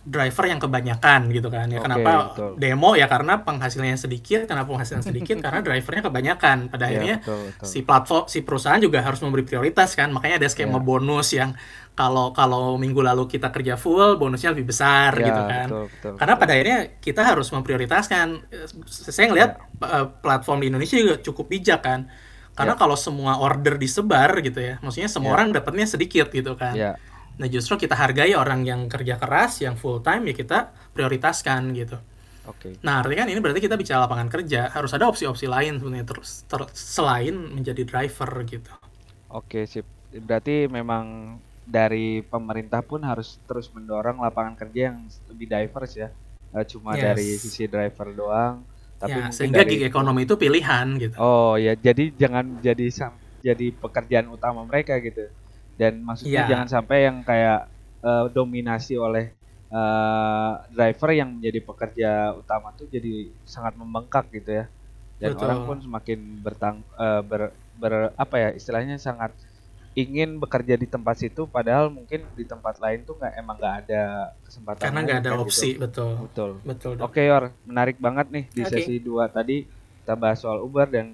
[0.02, 2.52] driver yang kebanyakan gitu kan ya okay, kenapa betul.
[2.58, 7.26] demo ya karena penghasilannya sedikit kenapa penghasilan sedikit karena drivernya kebanyakan pada iya, akhirnya ya,
[7.26, 7.66] betul, betul.
[7.70, 10.82] si platform si perusahaan juga harus memberi prioritas kan makanya ada skema ya.
[10.82, 11.54] bonus yang
[11.94, 16.14] kalau kalau minggu lalu kita kerja full bonusnya lebih besar ya, gitu kan betul, betul,
[16.18, 16.42] karena betul.
[16.42, 18.28] pada akhirnya kita harus memprioritaskan
[18.90, 20.10] saya ngelihat ya.
[20.18, 22.10] platform di Indonesia juga cukup bijak kan
[22.58, 22.80] karena ya.
[22.82, 25.36] kalau semua order disebar gitu ya maksudnya semua ya.
[25.38, 26.98] orang dapatnya sedikit gitu kan ya
[27.42, 31.98] Nah justru kita hargai orang yang kerja keras, yang full time ya kita prioritaskan gitu.
[32.46, 32.78] Oke.
[32.78, 32.86] Okay.
[32.86, 36.46] Nah artinya kan ini berarti kita bicara lapangan kerja harus ada opsi-opsi lain sebenarnya terus
[36.46, 38.70] ter, selain menjadi driver gitu.
[39.34, 39.90] Oke okay, sip.
[40.14, 46.10] Berarti memang dari pemerintah pun harus terus mendorong lapangan kerja yang lebih diverse ya.
[46.68, 47.02] cuma yes.
[47.02, 48.62] dari sisi driver doang.
[49.00, 49.80] Tapi ya, sehingga dari...
[49.80, 51.16] gig ekonomi itu pilihan gitu.
[51.16, 52.92] Oh ya, jadi jangan jadi
[53.40, 55.32] jadi pekerjaan utama mereka gitu
[55.80, 56.50] dan maksudnya yeah.
[56.50, 57.68] jangan sampai yang kayak
[58.04, 59.32] uh, dominasi oleh
[59.72, 64.66] uh, driver yang menjadi pekerja utama tuh jadi sangat membengkak gitu ya
[65.22, 65.46] dan Betul.
[65.46, 69.32] orang pun semakin bertang uh, ber, ber apa ya istilahnya sangat
[69.92, 74.04] ingin bekerja di tempat situ padahal mungkin di tempat lain tuh nggak emang nggak ada
[74.48, 75.84] kesempatan karena nggak ada kan opsi gitu.
[75.84, 78.72] betul betul betul oke okay, Yor menarik banget nih di okay.
[78.88, 79.68] sesi dua tadi
[80.02, 81.12] kita bahas soal Uber dan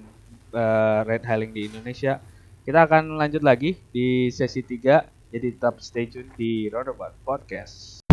[0.54, 2.22] uh, ride hailing di Indonesia
[2.68, 8.04] kita akan lanjut lagi di sesi 3, jadi tetap stay tune di Roundabout Podcast.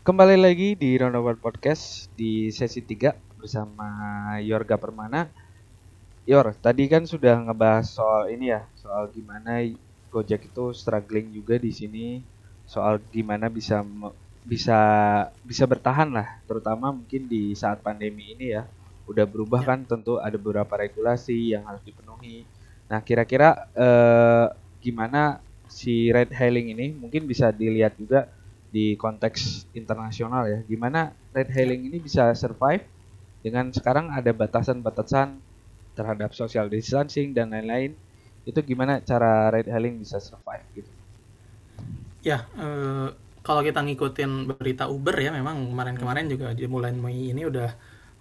[0.00, 3.84] Kembali lagi di Roundabout Podcast di sesi 3 bersama
[4.40, 5.28] Yorga Permana.
[6.24, 9.60] Yor, tadi kan sudah ngebahas soal ini ya, soal gimana
[10.08, 12.24] Gojek itu struggling juga di sini,
[12.64, 13.84] soal gimana bisa
[14.44, 14.80] bisa
[15.40, 18.68] bisa bertahan lah terutama mungkin di saat pandemi ini ya.
[19.08, 19.68] Udah berubah ya.
[19.72, 22.44] kan tentu ada beberapa regulasi yang harus dipenuhi.
[22.92, 24.46] Nah kira-kira eh,
[24.84, 26.92] gimana si red hailing ini?
[26.92, 28.28] Mungkin bisa dilihat juga
[28.68, 30.60] di konteks internasional ya.
[30.68, 32.84] Gimana red hailing ini bisa survive
[33.40, 35.40] dengan sekarang ada batasan-batasan
[35.96, 37.96] terhadap social distancing dan lain-lain?
[38.44, 40.92] Itu gimana cara red hailing bisa survive gitu?
[42.24, 43.12] Ya uh,
[43.44, 47.68] kalau kita ngikutin berita Uber ya memang kemarin-kemarin juga di mulai Mei ini udah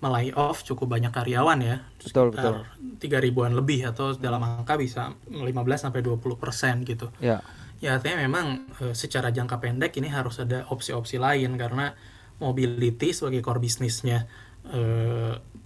[0.03, 1.79] melay off cukup banyak karyawan ya.
[1.95, 2.67] Betul, betul.
[2.99, 5.47] Tiga ribuan lebih atau dalam angka bisa 15
[5.79, 7.07] sampai 20 persen gitu.
[7.23, 7.39] Ya.
[7.79, 11.95] Ya artinya memang e, secara jangka pendek ini harus ada opsi-opsi lain karena
[12.43, 14.27] mobility sebagai core bisnisnya
[14.67, 14.79] e,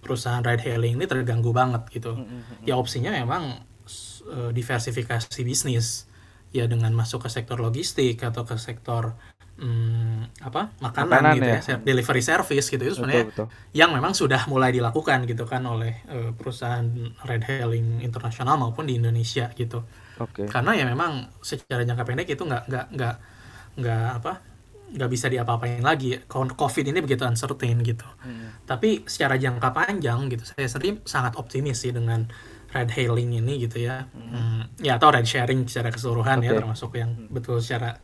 [0.06, 2.14] perusahaan ride hailing ini terganggu banget gitu.
[2.14, 2.66] Mm -hmm.
[2.70, 3.66] Ya opsinya memang
[4.22, 6.06] e, diversifikasi bisnis
[6.54, 9.18] ya dengan masuk ke sektor logistik atau ke sektor
[9.58, 13.74] hmm, apa makanan, makanan gitu ya, ya delivery service gitu itu sebenarnya betul, betul.
[13.74, 16.86] yang memang sudah mulai dilakukan gitu kan oleh uh, perusahaan
[17.26, 19.84] red hailing internasional maupun di Indonesia gitu
[20.22, 20.46] okay.
[20.48, 23.16] karena ya memang secara jangka pendek itu nggak nggak nggak
[23.78, 24.34] nggak apa
[24.88, 28.64] nggak bisa diapa-apain lagi covid ini begitu uncertain gitu hmm.
[28.64, 32.24] tapi secara jangka panjang gitu saya sendiri sangat optimis sih dengan
[32.72, 34.32] red hailing ini gitu ya hmm.
[34.32, 36.48] Hmm, ya atau red sharing secara keseluruhan okay.
[36.48, 38.00] ya termasuk yang betul secara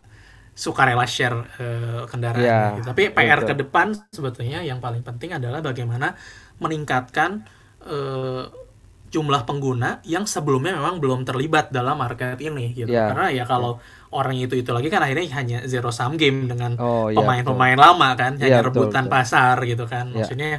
[0.53, 2.45] sukarela share uh, kendaraan.
[2.45, 2.87] Yeah, gitu.
[2.93, 6.13] Tapi PR ke depan sebetulnya yang paling penting adalah bagaimana
[6.61, 7.45] meningkatkan
[7.89, 8.45] uh,
[9.13, 12.89] jumlah pengguna yang sebelumnya memang belum terlibat dalam market ini gitu.
[12.89, 13.13] Yeah.
[13.13, 14.17] Karena ya kalau yeah.
[14.17, 17.85] orang itu itu lagi kan akhirnya hanya zero sum game dengan oh, iya, pemain-pemain yeah,
[17.85, 19.13] lama kan, hanya yeah, rebutan betul.
[19.13, 20.09] pasar gitu kan.
[20.09, 20.15] Iya.
[20.17, 20.51] Maksudnya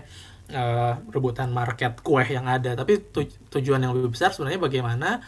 [0.54, 2.78] uh, rebutan market kue yang ada.
[2.78, 3.26] Tapi tu
[3.58, 5.18] tujuan yang lebih besar sebenarnya bagaimana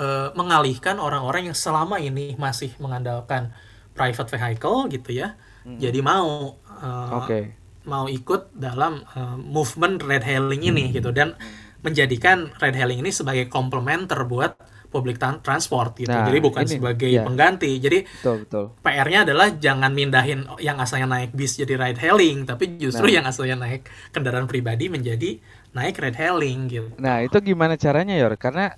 [0.00, 3.52] uh, mengalihkan orang-orang yang selama ini masih mengandalkan
[3.92, 5.78] private vehicle gitu ya hmm.
[5.78, 7.54] jadi mau uh, okay.
[7.88, 10.94] mau ikut dalam uh, movement red hailing ini hmm.
[10.96, 11.36] gitu dan
[11.82, 14.54] menjadikan red hailing ini sebagai komplementer buat
[14.92, 16.12] public transport gitu.
[16.12, 17.24] Nah, Jadi bukan ini, sebagai ya.
[17.24, 17.80] pengganti.
[17.80, 18.64] Jadi betul, betul.
[18.84, 23.14] PR-nya adalah jangan mindahin yang asalnya naik bis jadi ride hailing, tapi justru nah.
[23.18, 25.40] yang asalnya naik kendaraan pribadi menjadi
[25.72, 26.88] naik ride hailing gitu.
[27.00, 28.36] Nah, itu gimana caranya, Yor?
[28.36, 28.76] Karena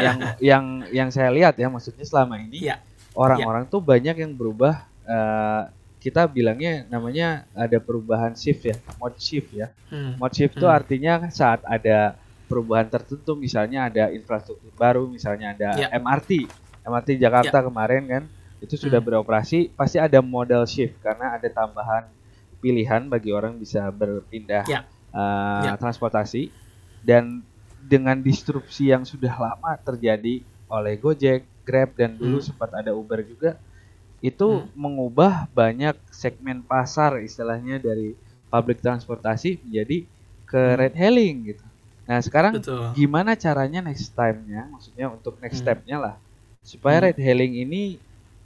[0.00, 2.80] yang yang yang saya lihat ya maksudnya selama ini ya.
[3.14, 3.70] Orang-orang ya.
[3.70, 5.68] tuh banyak yang berubah uh,
[6.02, 9.70] kita bilangnya namanya ada perubahan shift ya, mode shift ya.
[9.86, 10.18] Hmm.
[10.18, 10.78] Mode shift itu hmm.
[10.78, 12.18] artinya saat ada
[12.50, 15.88] perubahan tertentu misalnya ada infrastruktur baru misalnya ada ya.
[15.96, 16.50] MRT
[16.84, 17.64] MRT Jakarta ya.
[17.64, 18.22] kemarin kan
[18.58, 19.08] itu sudah hmm.
[19.08, 22.10] beroperasi pasti ada model shift karena ada tambahan
[22.58, 24.86] pilihan bagi orang bisa berpindah ya.
[25.14, 25.74] Uh, ya.
[25.78, 26.50] transportasi
[27.02, 27.42] dan
[27.82, 32.46] dengan disrupsi yang sudah lama terjadi oleh Gojek, Grab dan dulu hmm.
[32.52, 33.58] sempat ada Uber juga
[34.22, 34.78] itu hmm.
[34.78, 38.14] mengubah banyak segmen pasar istilahnya dari
[38.46, 40.06] public transportasi menjadi
[40.46, 40.78] ke hmm.
[40.78, 41.64] ride hailing gitu.
[42.06, 42.94] Nah sekarang Betul.
[42.94, 45.66] gimana caranya next time-nya, maksudnya untuk next hmm.
[45.66, 46.14] step-nya lah,
[46.62, 47.04] supaya hmm.
[47.10, 47.82] ride hailing ini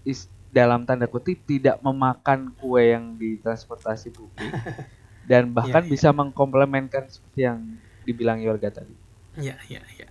[0.08, 4.52] is, dalam tanda kutip tidak memakan kue yang di transportasi publik
[5.30, 7.60] dan bahkan yeah, bisa mengkomplementkan seperti yang
[8.08, 8.94] dibilang Yorga tadi.
[9.36, 10.08] Iya iya iya.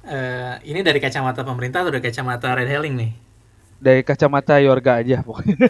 [0.00, 3.12] Uh, ini dari kacamata pemerintah atau dari kacamata ride hailing nih?
[3.80, 5.56] Dari kacamata Yorga aja pokoknya.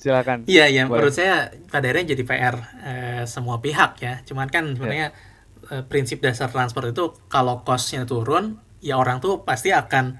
[0.00, 0.48] Silakan.
[0.48, 0.88] Iya, iya.
[0.88, 4.14] Menurut saya pada akhirnya jadi PR eh, semua pihak ya.
[4.24, 5.80] Cuman kan sebenarnya yeah.
[5.80, 10.16] eh, prinsip dasar transport itu kalau costnya turun, ya orang tuh pasti akan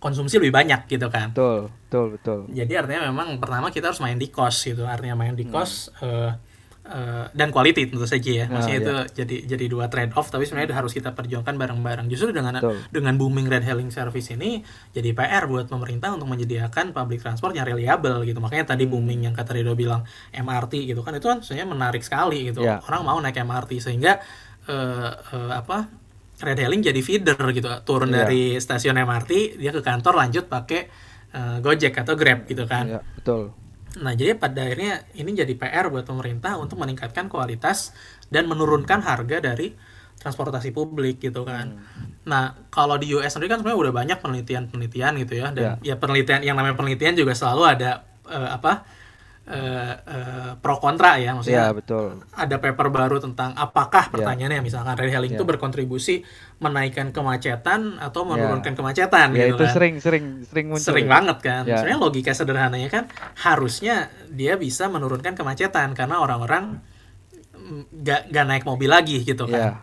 [0.00, 1.36] konsumsi lebih banyak gitu kan.
[1.36, 2.38] Betul, betul, betul.
[2.52, 4.88] Jadi artinya memang pertama kita harus main di cost gitu.
[4.88, 5.52] Artinya main di hmm.
[5.52, 6.08] cost hmm.
[6.08, 6.32] uh,
[6.86, 8.46] Uh, dan quality tentu saja ya.
[8.46, 9.02] Maksudnya oh, itu iya.
[9.18, 12.06] jadi jadi dua trade off tapi sebenarnya harus kita perjuangkan bareng-bareng.
[12.06, 12.78] Justru dengan Betul.
[12.94, 14.62] dengan booming red hailing service ini
[14.94, 18.38] jadi PR buat pemerintah untuk menyediakan public transport yang reliable gitu.
[18.38, 18.92] Makanya tadi hmm.
[18.94, 22.62] booming yang kata Rido bilang MRT gitu kan itu kan sebenarnya menarik sekali gitu.
[22.62, 22.78] Yeah.
[22.86, 24.22] Orang mau naik MRT sehingga
[24.70, 25.90] uh, uh, apa
[26.38, 27.66] red hailing jadi feeder gitu.
[27.82, 28.22] Turun yeah.
[28.22, 30.86] dari stasiun MRT dia ke kantor lanjut pakai
[31.34, 32.86] uh, Gojek atau Grab gitu kan.
[32.86, 33.65] Yeah, betul
[33.96, 37.96] Nah, jadi pada akhirnya ini jadi PR buat pemerintah untuk meningkatkan kualitas
[38.28, 39.72] dan menurunkan harga dari
[40.20, 41.76] transportasi publik gitu kan.
[41.76, 42.12] Hmm.
[42.26, 45.94] Nah, kalau di US sendiri kan sebenarnya udah banyak penelitian-penelitian gitu ya dan yeah.
[45.94, 47.90] ya penelitian yang namanya penelitian juga selalu ada
[48.26, 48.84] uh, apa
[49.46, 51.70] uh, uh, pro kontra ya maksudnya.
[51.70, 52.22] Ya, betul.
[52.34, 54.12] Ada paper baru tentang apakah ya.
[54.12, 54.66] pertanyaannya yeah.
[54.66, 55.38] misalkan ride hailing yeah.
[55.40, 56.14] itu berkontribusi
[56.58, 58.28] menaikkan kemacetan atau ya.
[58.34, 58.78] menurunkan yeah.
[58.78, 59.74] kemacetan yeah, gitu itu kan.
[59.74, 60.86] sering sering sering muncul.
[60.90, 61.62] Sering banget kan.
[61.64, 61.80] Yeah.
[61.80, 63.04] Sebenarnya logika sederhananya kan
[63.46, 66.82] harusnya dia bisa menurunkan kemacetan karena orang-orang
[67.90, 69.58] gak, gak naik mobil lagi gitu kan.
[69.58, 69.76] Yeah.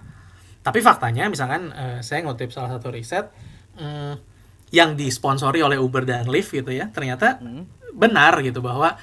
[0.63, 3.28] Tapi faktanya misalkan uh, saya ngutip salah satu riset
[3.76, 4.15] um,
[4.71, 7.93] yang disponsori oleh Uber dan Lyft gitu ya, ternyata hmm.
[7.93, 8.95] benar gitu bahwa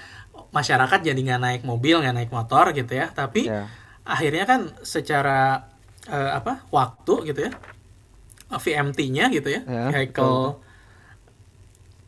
[0.50, 3.70] masyarakat jadi nggak naik mobil nggak naik motor gitu ya tapi yeah.
[4.02, 5.70] akhirnya kan secara
[6.10, 7.52] uh, apa waktu gitu ya
[8.50, 10.58] VMT-nya gitu ya yeah, vehicle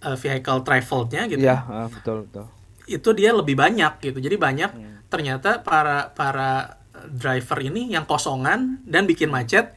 [0.03, 1.87] uh, vehicle traveled-nya gitu yeah, ya.
[1.87, 2.47] uh, betul betul
[2.91, 4.97] itu dia lebih banyak gitu jadi banyak hmm.
[5.07, 9.71] ternyata para para driver ini yang kosongan dan bikin macet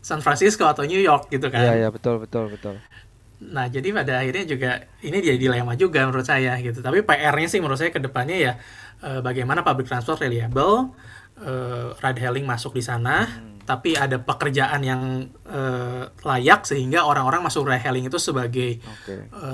[0.00, 2.80] San Francisco atau New York gitu kan iya yeah, iya yeah, betul betul betul
[3.38, 6.82] Nah, jadi pada akhirnya juga ini jadi dilema juga menurut saya gitu.
[6.82, 8.52] Tapi PR-nya sih menurut saya ke depannya ya
[8.98, 10.90] e, bagaimana public transport reliable,
[11.38, 11.52] e,
[12.02, 13.62] ride hailing masuk di sana, hmm.
[13.62, 15.60] tapi ada pekerjaan yang e,
[16.26, 19.30] layak sehingga orang-orang masuk ride hailing itu sebagai okay.
[19.30, 19.46] e,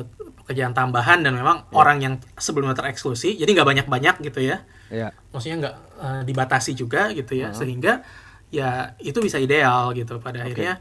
[0.44, 1.76] pekerjaan tambahan dan memang yeah.
[1.76, 4.64] orang yang sebelumnya tereksklusi, jadi nggak banyak-banyak gitu ya.
[4.88, 5.12] Yeah.
[5.28, 7.58] Maksudnya nggak e, dibatasi juga gitu ya, uh -huh.
[7.60, 8.00] sehingga
[8.48, 10.46] ya itu bisa ideal gitu pada okay.
[10.48, 10.74] akhirnya.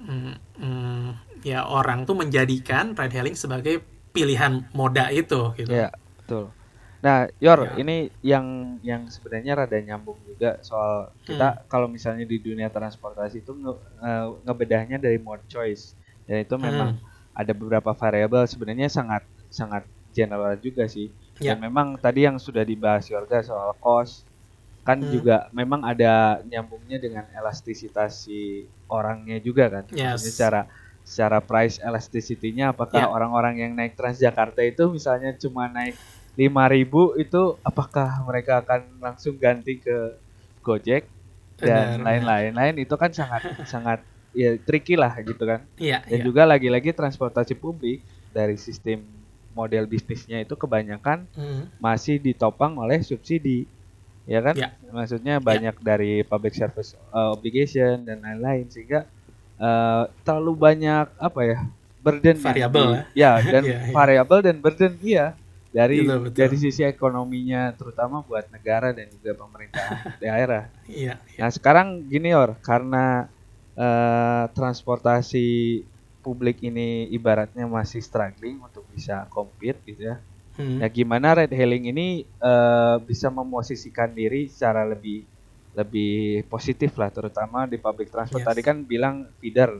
[0.00, 1.08] Mm, mm,
[1.42, 5.70] ya orang tuh menjadikan ride hailing sebagai pilihan moda itu gitu.
[5.70, 5.90] Ya,
[6.22, 6.50] betul.
[7.00, 7.72] Nah, Yor, ya.
[7.80, 11.60] ini yang yang sebenarnya rada nyambung juga soal kita hmm.
[11.72, 13.72] kalau misalnya di dunia transportasi itu nge,
[14.04, 15.96] uh, ngebedahnya dari mode choice.
[16.28, 17.32] Dan itu memang hmm.
[17.32, 21.08] ada beberapa variabel sebenarnya sangat sangat general juga sih.
[21.40, 21.56] Ya.
[21.56, 24.28] Dan memang tadi yang sudah dibahas Yorga soal cost
[24.80, 25.12] kan hmm.
[25.12, 29.84] juga memang ada nyambungnya dengan elastisitas si orangnya juga kan.
[29.88, 30.20] Yes.
[30.20, 30.68] Secara
[31.02, 33.10] secara price elasticity-nya apakah ya.
[33.10, 35.98] orang-orang yang naik Transjakarta itu misalnya cuma naik
[36.38, 40.14] 5000 itu apakah mereka akan langsung ganti ke
[40.62, 41.08] Gojek
[41.60, 44.00] dan lain-lain lain itu kan sangat sangat
[44.32, 45.66] ya tricky lah gitu kan.
[45.76, 46.24] Iya, dan iya.
[46.24, 49.02] juga lagi-lagi transportasi publik dari sistem
[49.50, 51.82] model bisnisnya itu kebanyakan mm.
[51.82, 53.66] masih ditopang oleh subsidi.
[54.30, 54.54] Ya kan?
[54.54, 54.70] Ya.
[54.94, 55.82] Maksudnya banyak ya.
[55.82, 59.10] dari public service uh, obligation dan lain-lain sehingga
[59.60, 61.58] uh, terlalu banyak apa ya
[62.00, 63.92] burden variabel ya, ya dan yeah, yeah.
[63.92, 65.36] variabel dan burden iya
[65.70, 66.38] dari betul, betul.
[66.42, 69.86] dari sisi ekonominya terutama buat negara dan juga pemerintah
[70.22, 70.66] daerah.
[70.90, 71.38] Iya, iya.
[71.38, 73.30] Nah sekarang gini or karena
[73.78, 75.80] uh, transportasi
[76.20, 80.18] publik ini ibaratnya masih struggling untuk bisa compete gitu ya.
[80.58, 80.82] Hmm.
[80.82, 85.29] Ya gimana ride hailing ini uh, bisa memosisikan diri secara lebih
[85.74, 88.42] lebih positif lah terutama di public transport.
[88.42, 88.48] Yes.
[88.50, 89.78] Tadi kan bilang feeder.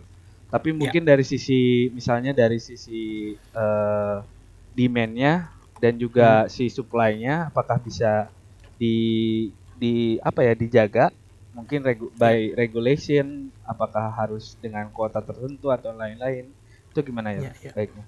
[0.51, 0.77] Tapi ya.
[0.77, 1.11] mungkin yeah.
[1.15, 4.23] dari sisi misalnya dari sisi uh,
[4.75, 5.51] demandnya
[5.81, 6.51] dan juga hmm.
[6.53, 8.29] si supply-nya apakah bisa
[8.77, 8.97] di
[9.81, 11.09] di apa ya dijaga
[11.57, 16.49] mungkin regu by regulation apakah harus dengan kuota tertentu atau lain-lain
[16.91, 17.73] itu gimana ya, ya, ya.
[17.75, 18.05] baiknya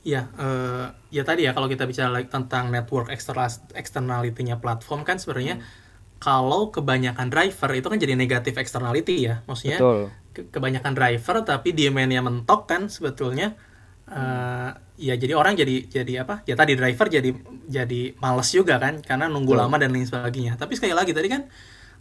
[0.00, 5.20] ya uh, ya tadi ya kalau kita bicara like, tentang network external externality-nya platform kan
[5.20, 5.79] sebenarnya hmm.
[6.20, 10.00] Kalau kebanyakan driver itu kan jadi negatif externality ya maksudnya Betul.
[10.30, 13.58] Ke kebanyakan driver tapi demand-nya mentok kan sebetulnya
[14.06, 17.30] uh, ya jadi orang jadi jadi apa ya tadi driver jadi
[17.66, 19.64] jadi males juga kan karena nunggu Betul.
[19.66, 21.48] lama dan lain sebagainya tapi sekali lagi tadi kan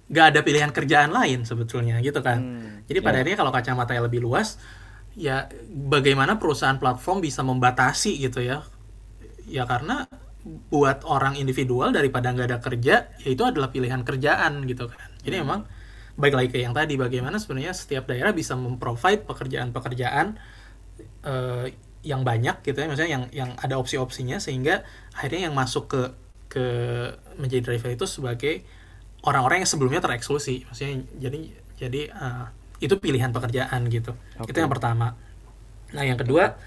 [0.09, 2.41] gak ada pilihan kerjaan lain sebetulnya gitu kan.
[2.41, 3.23] Hmm, Jadi pada yeah.
[3.23, 4.57] akhirnya kalau kacamata yang lebih luas,
[5.13, 8.65] ya bagaimana perusahaan platform bisa membatasi gitu ya.
[9.45, 10.09] Ya karena
[10.69, 15.09] buat orang individual daripada nggak ada kerja, ya itu adalah pilihan kerjaan gitu kan.
[15.21, 15.43] Jadi hmm.
[15.45, 15.59] memang
[16.19, 20.35] baik lagi ke yang tadi, bagaimana sebenarnya setiap daerah bisa memprovide pekerjaan-pekerjaan
[21.23, 21.65] uh,
[22.01, 26.01] yang banyak gitu ya, misalnya yang yang ada opsi-opsinya sehingga akhirnya yang masuk ke
[26.49, 26.65] ke
[27.37, 28.65] menjadi driver itu sebagai
[29.23, 31.39] orang-orang yang sebelumnya tereksklusi maksudnya jadi
[31.77, 32.45] jadi uh,
[32.79, 34.51] itu pilihan pekerjaan gitu okay.
[34.51, 35.13] itu yang pertama
[35.93, 36.57] nah yang kedua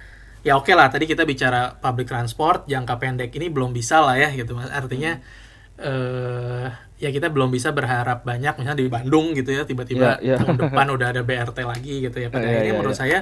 [0.42, 4.18] ya oke okay lah tadi kita bicara public transport jangka pendek ini belum bisa lah
[4.18, 5.86] ya gitu mas artinya hmm.
[5.86, 6.66] uh,
[7.02, 10.38] ya kita belum bisa berharap banyak misalnya di Bandung gitu ya tiba-tiba yeah, yeah.
[10.38, 13.02] tahun depan udah ada BRT lagi gitu ya pada yeah, akhirnya yeah, menurut yeah.
[13.02, 13.18] saya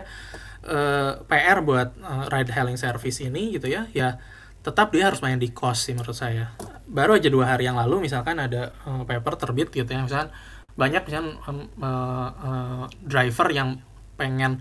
[0.69, 4.21] uh, PR buat uh, ride hailing service ini gitu ya ya
[4.61, 6.53] tetap dia harus main di cost sih menurut saya
[6.85, 10.29] baru aja dua hari yang lalu misalkan ada uh, paper terbit gitu ya misalkan
[10.77, 11.37] banyak misalkan
[11.81, 13.81] uh, uh, driver yang
[14.21, 14.61] pengen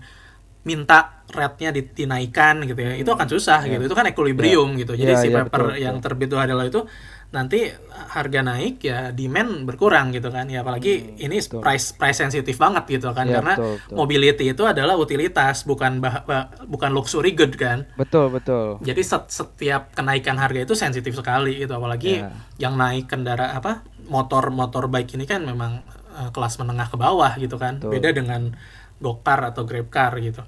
[0.60, 3.78] minta rate-nya dinaikkan gitu ya itu akan susah yeah.
[3.78, 4.80] gitu itu kan equilibrium yeah.
[4.84, 6.82] gitu jadi yeah, si yeah, paper betul, yang terbit dua hari lalu itu
[7.30, 7.70] nanti
[8.10, 11.62] harga naik ya demand berkurang gitu kan ya apalagi hmm, ini betul.
[11.62, 13.94] price price sensitif banget gitu kan ya, karena betul, betul.
[13.94, 19.30] mobility itu adalah utilitas bukan bah, bah, bukan luxury good kan betul betul jadi set,
[19.30, 22.34] setiap kenaikan harga itu sensitif sekali gitu apalagi ya.
[22.58, 27.38] yang naik kendara apa motor motor bike ini kan memang uh, kelas menengah ke bawah
[27.38, 27.94] gitu kan betul.
[27.94, 28.58] beda dengan
[29.00, 30.44] gokar atau grab car gitu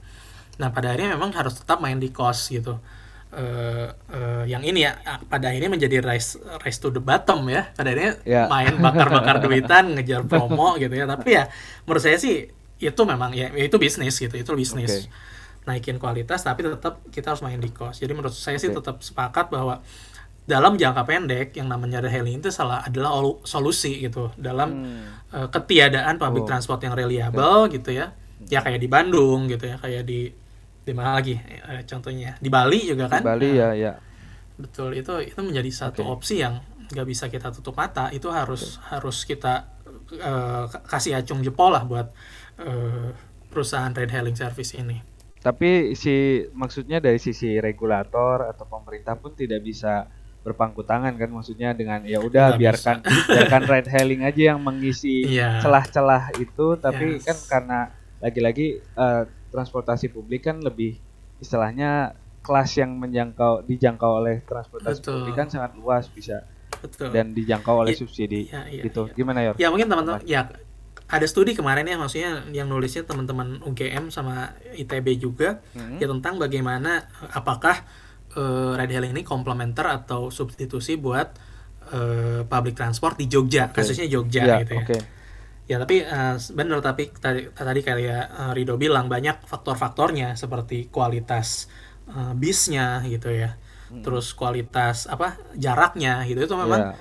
[0.60, 2.76] nah pada akhirnya memang harus tetap main di cost gitu
[3.32, 7.90] uh, uh, yang ini ya pada akhirnya menjadi race race to the bottom ya pada
[7.90, 8.46] akhirnya yeah.
[8.46, 11.48] main bakar-bakar duitan ngejar promo gitu ya tapi ya
[11.88, 15.10] menurut saya sih itu memang ya, ya itu bisnis gitu itu bisnis okay.
[15.64, 19.48] naikin kualitas tapi tetap kita harus main di cost jadi menurut saya sih tetap sepakat
[19.48, 19.80] bahwa
[20.42, 23.14] dalam jangka pendek yang namanya hailing itu salah adalah
[23.46, 25.04] solusi gitu dalam hmm.
[25.30, 26.48] uh, ketiadaan public oh.
[26.50, 27.78] transport yang reliable okay.
[27.78, 28.10] gitu ya
[28.52, 30.28] ya kayak di Bandung gitu ya kayak di
[30.82, 33.92] di mana lagi eh, contohnya di Bali juga kan di Bali nah, ya ya
[34.60, 36.12] betul itu itu menjadi satu okay.
[36.12, 36.60] opsi yang
[36.92, 38.84] nggak bisa kita tutup mata itu harus okay.
[38.92, 39.72] harus kita
[40.20, 42.12] uh, kasih acung jempol lah buat
[42.60, 43.08] uh,
[43.48, 45.00] perusahaan ride hailing service ini
[45.40, 50.06] tapi si maksudnya dari sisi regulator atau pemerintah pun tidak bisa
[50.42, 55.62] berpangku tangan kan maksudnya dengan ya udah biarkan biarkan ride hailing aja yang mengisi iya.
[55.62, 56.44] celah-celah yeah.
[56.44, 57.24] itu tapi yes.
[57.24, 57.80] kan karena
[58.22, 60.96] lagi-lagi uh, transportasi publik kan lebih
[61.42, 65.14] istilahnya kelas yang menjangkau dijangkau oleh transportasi Betul.
[65.20, 66.46] publik kan sangat luas bisa
[66.78, 67.11] Betul.
[67.11, 69.11] dan dijangkau oleh ya, subsidi ya, ya, gitu.
[69.11, 69.14] Ya.
[69.18, 69.50] Gimana ya?
[69.58, 70.48] Ya mungkin teman-teman ya
[71.12, 76.00] ada studi kemarin ya maksudnya yang nulisnya teman-teman UGM sama ITB juga hmm.
[76.00, 77.04] ya tentang bagaimana
[77.35, 77.85] apakah
[78.38, 81.37] uh, ride hailing ini komplementer atau substitusi buat
[81.92, 83.85] uh, public transport di Jogja okay.
[83.85, 84.82] kasusnya Jogja ya, gitu ya.
[84.88, 85.02] Okay
[85.70, 91.70] ya tapi uh, benar tapi tadi tadi kayak uh, Rido bilang banyak faktor-faktornya seperti kualitas
[92.11, 93.55] uh, bisnya gitu ya
[93.88, 94.03] hmm.
[94.03, 96.94] terus kualitas apa jaraknya gitu itu memang yeah.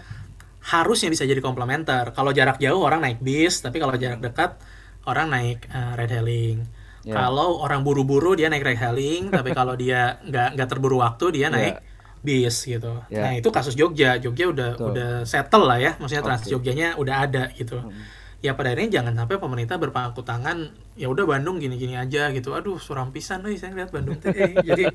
[0.61, 4.61] harusnya bisa jadi komplementer kalau jarak jauh orang naik bis tapi kalau jarak dekat
[5.09, 6.57] orang naik uh, ride hailing
[7.01, 7.17] yeah.
[7.17, 11.49] kalau orang buru-buru dia naik ride hailing tapi kalau dia nggak nggak terburu waktu dia
[11.49, 11.53] ya.
[11.53, 11.89] naik yeah
[12.21, 13.01] bis gitu.
[13.09, 13.25] Yeah.
[13.25, 14.93] Nah itu kasus Jogja, Jogja udah Betul.
[14.93, 16.29] udah settle lah ya, maksudnya okay.
[16.37, 17.81] Trans Jogjanya udah ada gitu.
[17.81, 22.57] Hmm ya pada akhirnya jangan sampai pemerintah berpangku tangan ya udah Bandung gini-gini aja gitu
[22.57, 24.57] aduh suram pisan nih saya lihat Bandung tuh eh.
[24.69, 24.89] jadi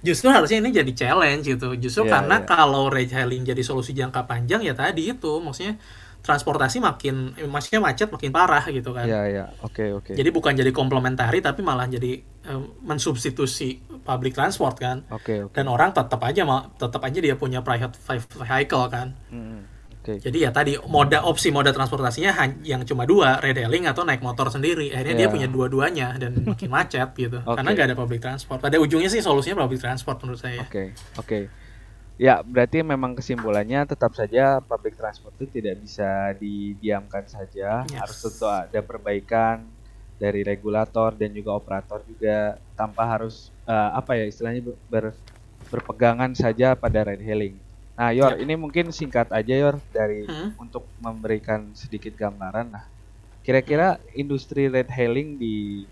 [0.00, 2.48] justru harusnya ini jadi challenge gitu justru yeah, karena yeah.
[2.48, 5.76] kalau ride hailing jadi solusi jangka panjang ya tadi itu maksudnya
[6.18, 9.06] transportasi makin maksudnya macet makin parah gitu kan.
[9.06, 9.38] Iya yeah, iya.
[9.38, 9.48] Yeah.
[9.62, 10.04] Oke okay, oke.
[10.12, 10.14] Okay.
[10.18, 12.20] Jadi bukan jadi komplementari tapi malah jadi
[12.50, 15.06] um, mensubstitusi public transport kan.
[15.14, 15.54] Oke okay, okay.
[15.54, 16.42] Dan orang tetap aja
[16.74, 17.96] tetap aja dia punya private
[18.34, 19.14] vehicle kan.
[19.30, 19.60] Mm -hmm.
[20.08, 20.24] Okay.
[20.24, 22.32] Jadi ya tadi moda opsi moda transportasinya
[22.64, 24.88] yang cuma dua, ride hailing atau naik motor sendiri.
[24.88, 25.20] Akhirnya yeah.
[25.28, 27.44] dia punya dua-duanya dan makin macet gitu.
[27.44, 27.56] Okay.
[27.60, 28.58] Karena nggak ada public transport.
[28.64, 30.64] Pada ujungnya sih solusinya public transport menurut saya.
[30.64, 30.86] Oke, okay.
[31.20, 31.28] oke.
[31.28, 31.42] Okay.
[32.18, 37.86] Ya, berarti memang kesimpulannya tetap saja public transport itu tidak bisa didiamkan saja.
[37.86, 38.00] Yes.
[38.00, 39.62] Harus tentu ada perbaikan
[40.18, 45.14] dari regulator dan juga operator juga tanpa harus uh, apa ya istilahnya ber,
[45.70, 47.56] berpegangan saja pada ride hailing.
[47.98, 48.46] Nah, Yor, ya.
[48.46, 50.54] ini mungkin singkat aja Yor dari hmm?
[50.54, 52.70] untuk memberikan sedikit gambaran.
[52.70, 52.86] Nah,
[53.42, 55.82] kira-kira industri ride hailing di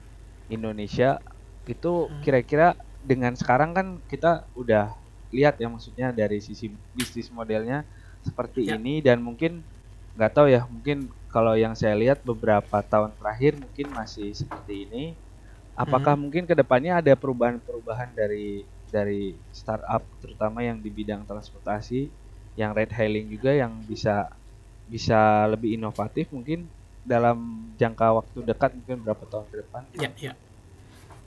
[0.46, 1.18] Indonesia
[1.66, 2.22] itu hmm.
[2.22, 4.94] kira-kira dengan sekarang kan kita udah
[5.34, 7.82] lihat ya maksudnya dari sisi bisnis modelnya
[8.22, 8.78] seperti ya.
[8.78, 9.66] ini dan mungkin
[10.14, 15.04] nggak tahu ya mungkin kalau yang saya lihat beberapa tahun terakhir mungkin masih seperti ini
[15.74, 16.22] apakah hmm.
[16.22, 18.62] mungkin ke depannya ada perubahan-perubahan dari
[18.96, 22.08] dari startup terutama yang di bidang transportasi
[22.56, 24.32] yang red hailing juga yang bisa
[24.88, 26.64] bisa lebih inovatif mungkin
[27.04, 29.82] dalam jangka waktu dekat mungkin berapa tahun ke depan.
[30.00, 30.32] Ya ya.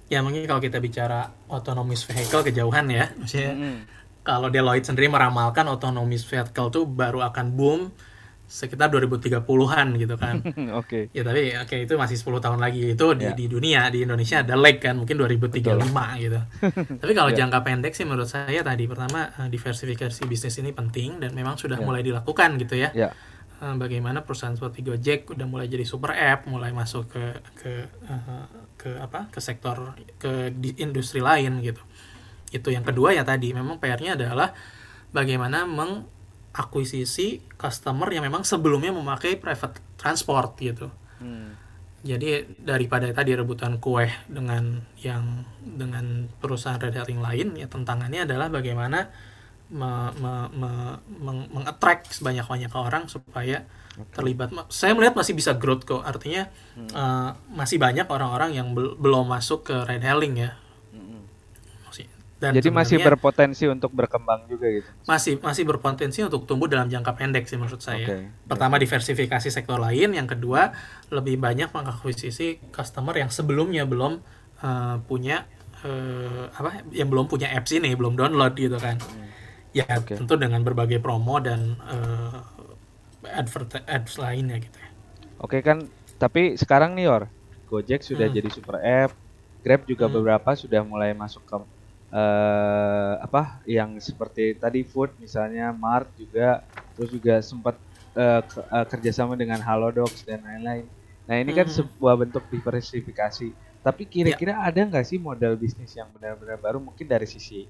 [0.09, 3.13] Ya mungkin kalau kita bicara autonomous vehicle kejauhan ya.
[3.13, 3.79] Maksudnya mm.
[4.25, 7.93] kalau Deloitte sendiri meramalkan autonomous vehicle tuh baru akan boom
[8.49, 10.41] sekitar 2030-an gitu kan.
[10.81, 10.81] Oke.
[10.81, 11.03] okay.
[11.13, 12.97] Ya tapi oke okay, itu masih 10 tahun lagi.
[12.97, 13.37] Itu di, yeah.
[13.37, 15.85] di dunia, di Indonesia ada lag kan mungkin 2035 Betul.
[16.17, 16.39] gitu.
[17.05, 17.39] tapi kalau yeah.
[17.45, 21.77] jangka pendek sih menurut saya tadi pertama eh, diversifikasi bisnis ini penting dan memang sudah
[21.77, 21.85] yeah.
[21.85, 22.89] mulai dilakukan gitu ya.
[22.91, 23.13] Yeah
[23.59, 28.47] bagaimana perusahaan seperti Gojek udah mulai jadi super app, mulai masuk ke ke uh,
[28.79, 31.83] ke apa ke sektor ke di industri lain gitu
[32.55, 34.55] itu yang kedua ya tadi memang PR-nya adalah
[35.13, 35.67] bagaimana
[36.49, 40.89] mengakuisisi customer yang memang sebelumnya memakai private transport gitu
[41.21, 41.55] hmm.
[42.03, 49.09] jadi daripada tadi rebutan kue dengan yang dengan perusahaan retailing lain ya tantangannya adalah bagaimana
[49.69, 50.71] me, me, me,
[51.21, 54.13] meng, mengattract sebanyak banyak orang supaya okay.
[54.17, 54.49] terlibat.
[54.73, 56.01] Saya melihat masih bisa growth kok.
[56.01, 56.89] Artinya hmm.
[56.91, 60.51] uh, masih banyak orang-orang yang bel belum masuk ke ride hailing ya.
[62.39, 64.87] Dan Jadi masih berpotensi untuk berkembang juga gitu.
[65.03, 68.07] Masih masih berpotensi untuk tumbuh dalam jangka pendek sih menurut saya.
[68.07, 68.31] Okay.
[68.47, 70.71] Pertama diversifikasi sektor lain, yang kedua
[71.11, 74.23] lebih banyak mengakuisisi customer yang sebelumnya belum
[74.63, 75.51] uh, punya
[75.83, 78.95] uh, apa yang belum punya apps ini, belum download gitu kan.
[79.03, 79.29] Hmm
[79.75, 80.17] ya okay.
[80.17, 82.41] tentu dengan berbagai promo dan uh,
[83.29, 84.89] advert ads lainnya gitu ya.
[85.39, 85.87] Oke okay, kan,
[86.17, 87.23] tapi sekarang nih Yor,
[87.69, 88.35] Gojek sudah hmm.
[88.35, 89.15] jadi super app,
[89.61, 90.15] Grab juga hmm.
[90.19, 91.55] beberapa sudah mulai masuk ke
[92.13, 96.65] uh, apa yang seperti tadi food misalnya Mart juga,
[96.97, 97.75] terus juga sempat
[98.17, 100.85] uh, ke, uh, kerjasama dengan Halodox dan lain-lain.
[101.29, 101.73] Nah ini kan hmm.
[101.73, 103.49] kan sebuah bentuk diversifikasi.
[103.79, 104.67] Tapi kira-kira ya.
[104.67, 107.63] ada nggak sih model bisnis yang benar-benar baru mungkin dari sisi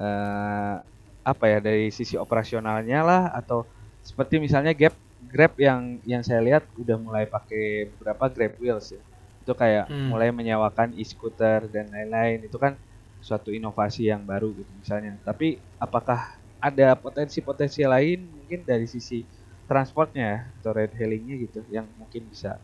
[0.00, 0.80] uh,
[1.20, 3.68] apa ya dari sisi operasionalnya lah atau
[4.00, 4.96] seperti misalnya Grab
[5.28, 9.02] Grab yang yang saya lihat udah mulai pakai beberapa Grab Wheels ya
[9.40, 10.08] itu kayak hmm.
[10.12, 12.76] mulai menyewakan e-scooter dan lain-lain itu kan
[13.20, 19.24] suatu inovasi yang baru gitu misalnya tapi apakah ada potensi-potensi lain mungkin dari sisi
[19.70, 22.60] transportnya ya, atau ride hailingnya gitu yang mungkin bisa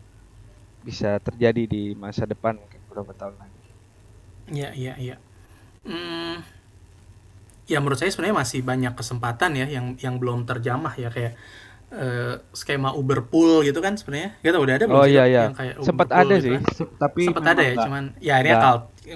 [0.83, 3.59] bisa terjadi di masa depan mungkin beberapa tahun lagi.
[4.51, 5.15] Iya iya iya.
[5.87, 6.43] Hmm,
[7.63, 11.39] ya menurut saya sebenarnya masih banyak kesempatan ya yang yang belum terjamah ya kayak
[11.95, 15.41] uh, skema Uber Pool gitu kan sebenarnya kita udah ada belum oh, iya, iya.
[15.47, 16.63] yang kayak sempat ada gitu sih kan?
[16.99, 18.51] tapi sempat ada ya cuman ya ini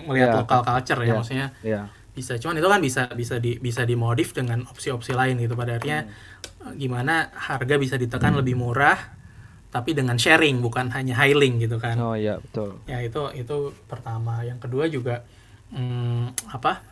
[0.07, 0.37] melihat ya.
[0.43, 1.81] lokal culture ya, ya maksudnya ya.
[2.15, 6.07] bisa cuman itu kan bisa bisa di bisa dimodif dengan opsi-opsi lain gitu pada akhirnya
[6.07, 6.75] hmm.
[6.79, 8.39] gimana harga bisa ditekan hmm.
[8.43, 8.99] lebih murah
[9.71, 14.43] tapi dengan sharing bukan hanya hailing gitu kan oh iya betul ya itu itu pertama
[14.43, 15.23] yang kedua juga
[15.71, 16.83] hmm, apa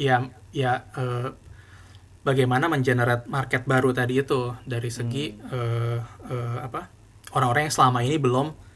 [0.00, 0.24] ya
[0.56, 1.28] ya uh,
[2.24, 5.52] bagaimana mengenerate market baru tadi itu dari segi hmm.
[5.52, 5.98] uh,
[6.32, 6.88] uh, apa
[7.36, 8.69] orang-orang yang selama ini belum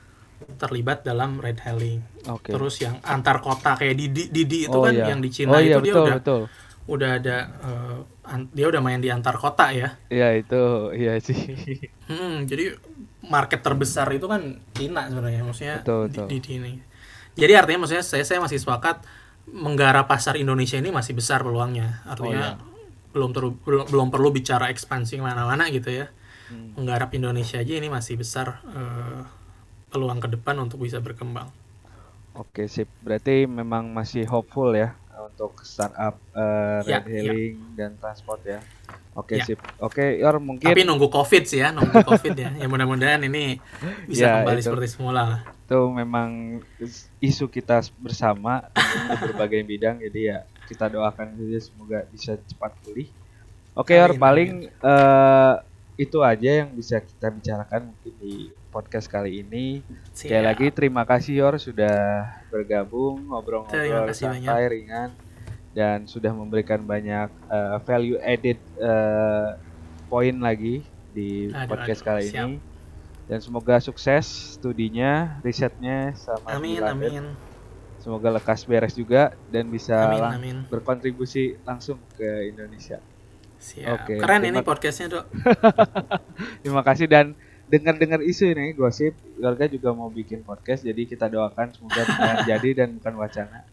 [0.56, 2.04] terlibat dalam red hailing.
[2.24, 2.52] Okay.
[2.54, 5.12] Terus yang antar kota kayak Didi Didi itu oh, kan iya.
[5.12, 6.42] yang di Cina oh, iya, itu betul, dia udah betul.
[6.84, 9.96] udah ada uh, an, dia udah main di antar kota ya.
[10.08, 10.62] Iya itu
[10.96, 11.38] iya sih.
[12.04, 12.76] Hmm, jadi
[13.24, 16.26] market terbesar itu kan Cina sebenarnya maksudnya betul, betul.
[16.28, 16.72] Di, di ini.
[17.34, 19.02] Jadi artinya maksudnya saya saya masih sepakat
[19.48, 22.04] menggarap pasar Indonesia ini masih besar peluangnya.
[22.04, 23.12] Artinya oh, iya.
[23.12, 26.06] belum ter, belum belum perlu bicara ekspansi mana-mana gitu ya.
[26.52, 26.76] Hmm.
[26.76, 29.24] Menggarap Indonesia aja ini masih besar uh,
[29.94, 31.46] peluang ke depan untuk bisa berkembang.
[32.34, 34.98] Oke sip, berarti memang masih hopeful ya
[35.30, 37.70] untuk startup uh, ya, ride hailing ya.
[37.78, 38.58] dan transport ya.
[39.14, 39.46] Oke ya.
[39.46, 39.62] sip.
[39.78, 40.66] Oke, Yor mungkin.
[40.66, 42.50] Tapi nunggu covid sih ya, nunggu covid ya.
[42.58, 43.62] Ya mudah-mudahan ini
[44.10, 44.66] bisa ya, kembali itu.
[44.66, 46.60] seperti semula itu memang
[47.24, 48.68] isu kita bersama
[49.08, 50.38] di berbagai bidang jadi ya
[50.68, 53.08] kita doakan saja semoga bisa cepat pulih
[53.72, 55.64] oke okay, paling uh,
[55.94, 59.86] itu aja yang bisa kita bicarakan mungkin di podcast kali ini.
[60.10, 60.26] Siap.
[60.26, 64.72] Sekali lagi terima kasih Yor sudah bergabung ngobrol-ngobrol santai banyak.
[64.74, 65.10] ringan
[65.74, 69.58] dan sudah memberikan banyak uh, value added uh,
[70.10, 70.82] poin lagi
[71.14, 72.42] di aduh, podcast aduh, kali siap.
[72.46, 72.54] ini.
[73.24, 77.24] Dan semoga sukses studinya, risetnya sama amin, amin.
[77.96, 80.56] Semoga lekas beres juga dan bisa amin, amin.
[80.68, 83.00] berkontribusi langsung ke Indonesia.
[83.64, 84.04] Siap.
[84.04, 84.14] Oke.
[84.20, 85.24] Keren ini podcastnya dok.
[86.60, 87.32] Terima kasih dan
[87.64, 92.04] dengar-dengar isu ini gosip keluarga juga mau bikin podcast jadi kita doakan semoga
[92.50, 93.64] jadi dan bukan wacana.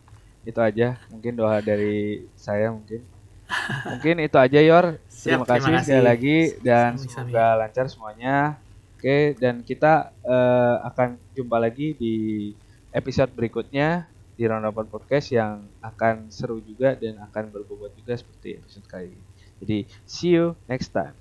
[0.47, 3.03] Itu aja mungkin doa dari saya mungkin.
[3.83, 4.95] Mungkin itu aja Yor.
[5.11, 8.35] Siap, terima, kasih terima kasih sekali lagi dan semoga lancar semuanya.
[8.95, 12.15] Oke dan kita uh, akan jumpa lagi di
[12.95, 14.07] episode berikutnya
[14.39, 19.30] di Roundabout Podcast yang akan seru juga dan akan berbobot juga seperti episode kali ini.
[19.61, 21.13] Jadi see you next time.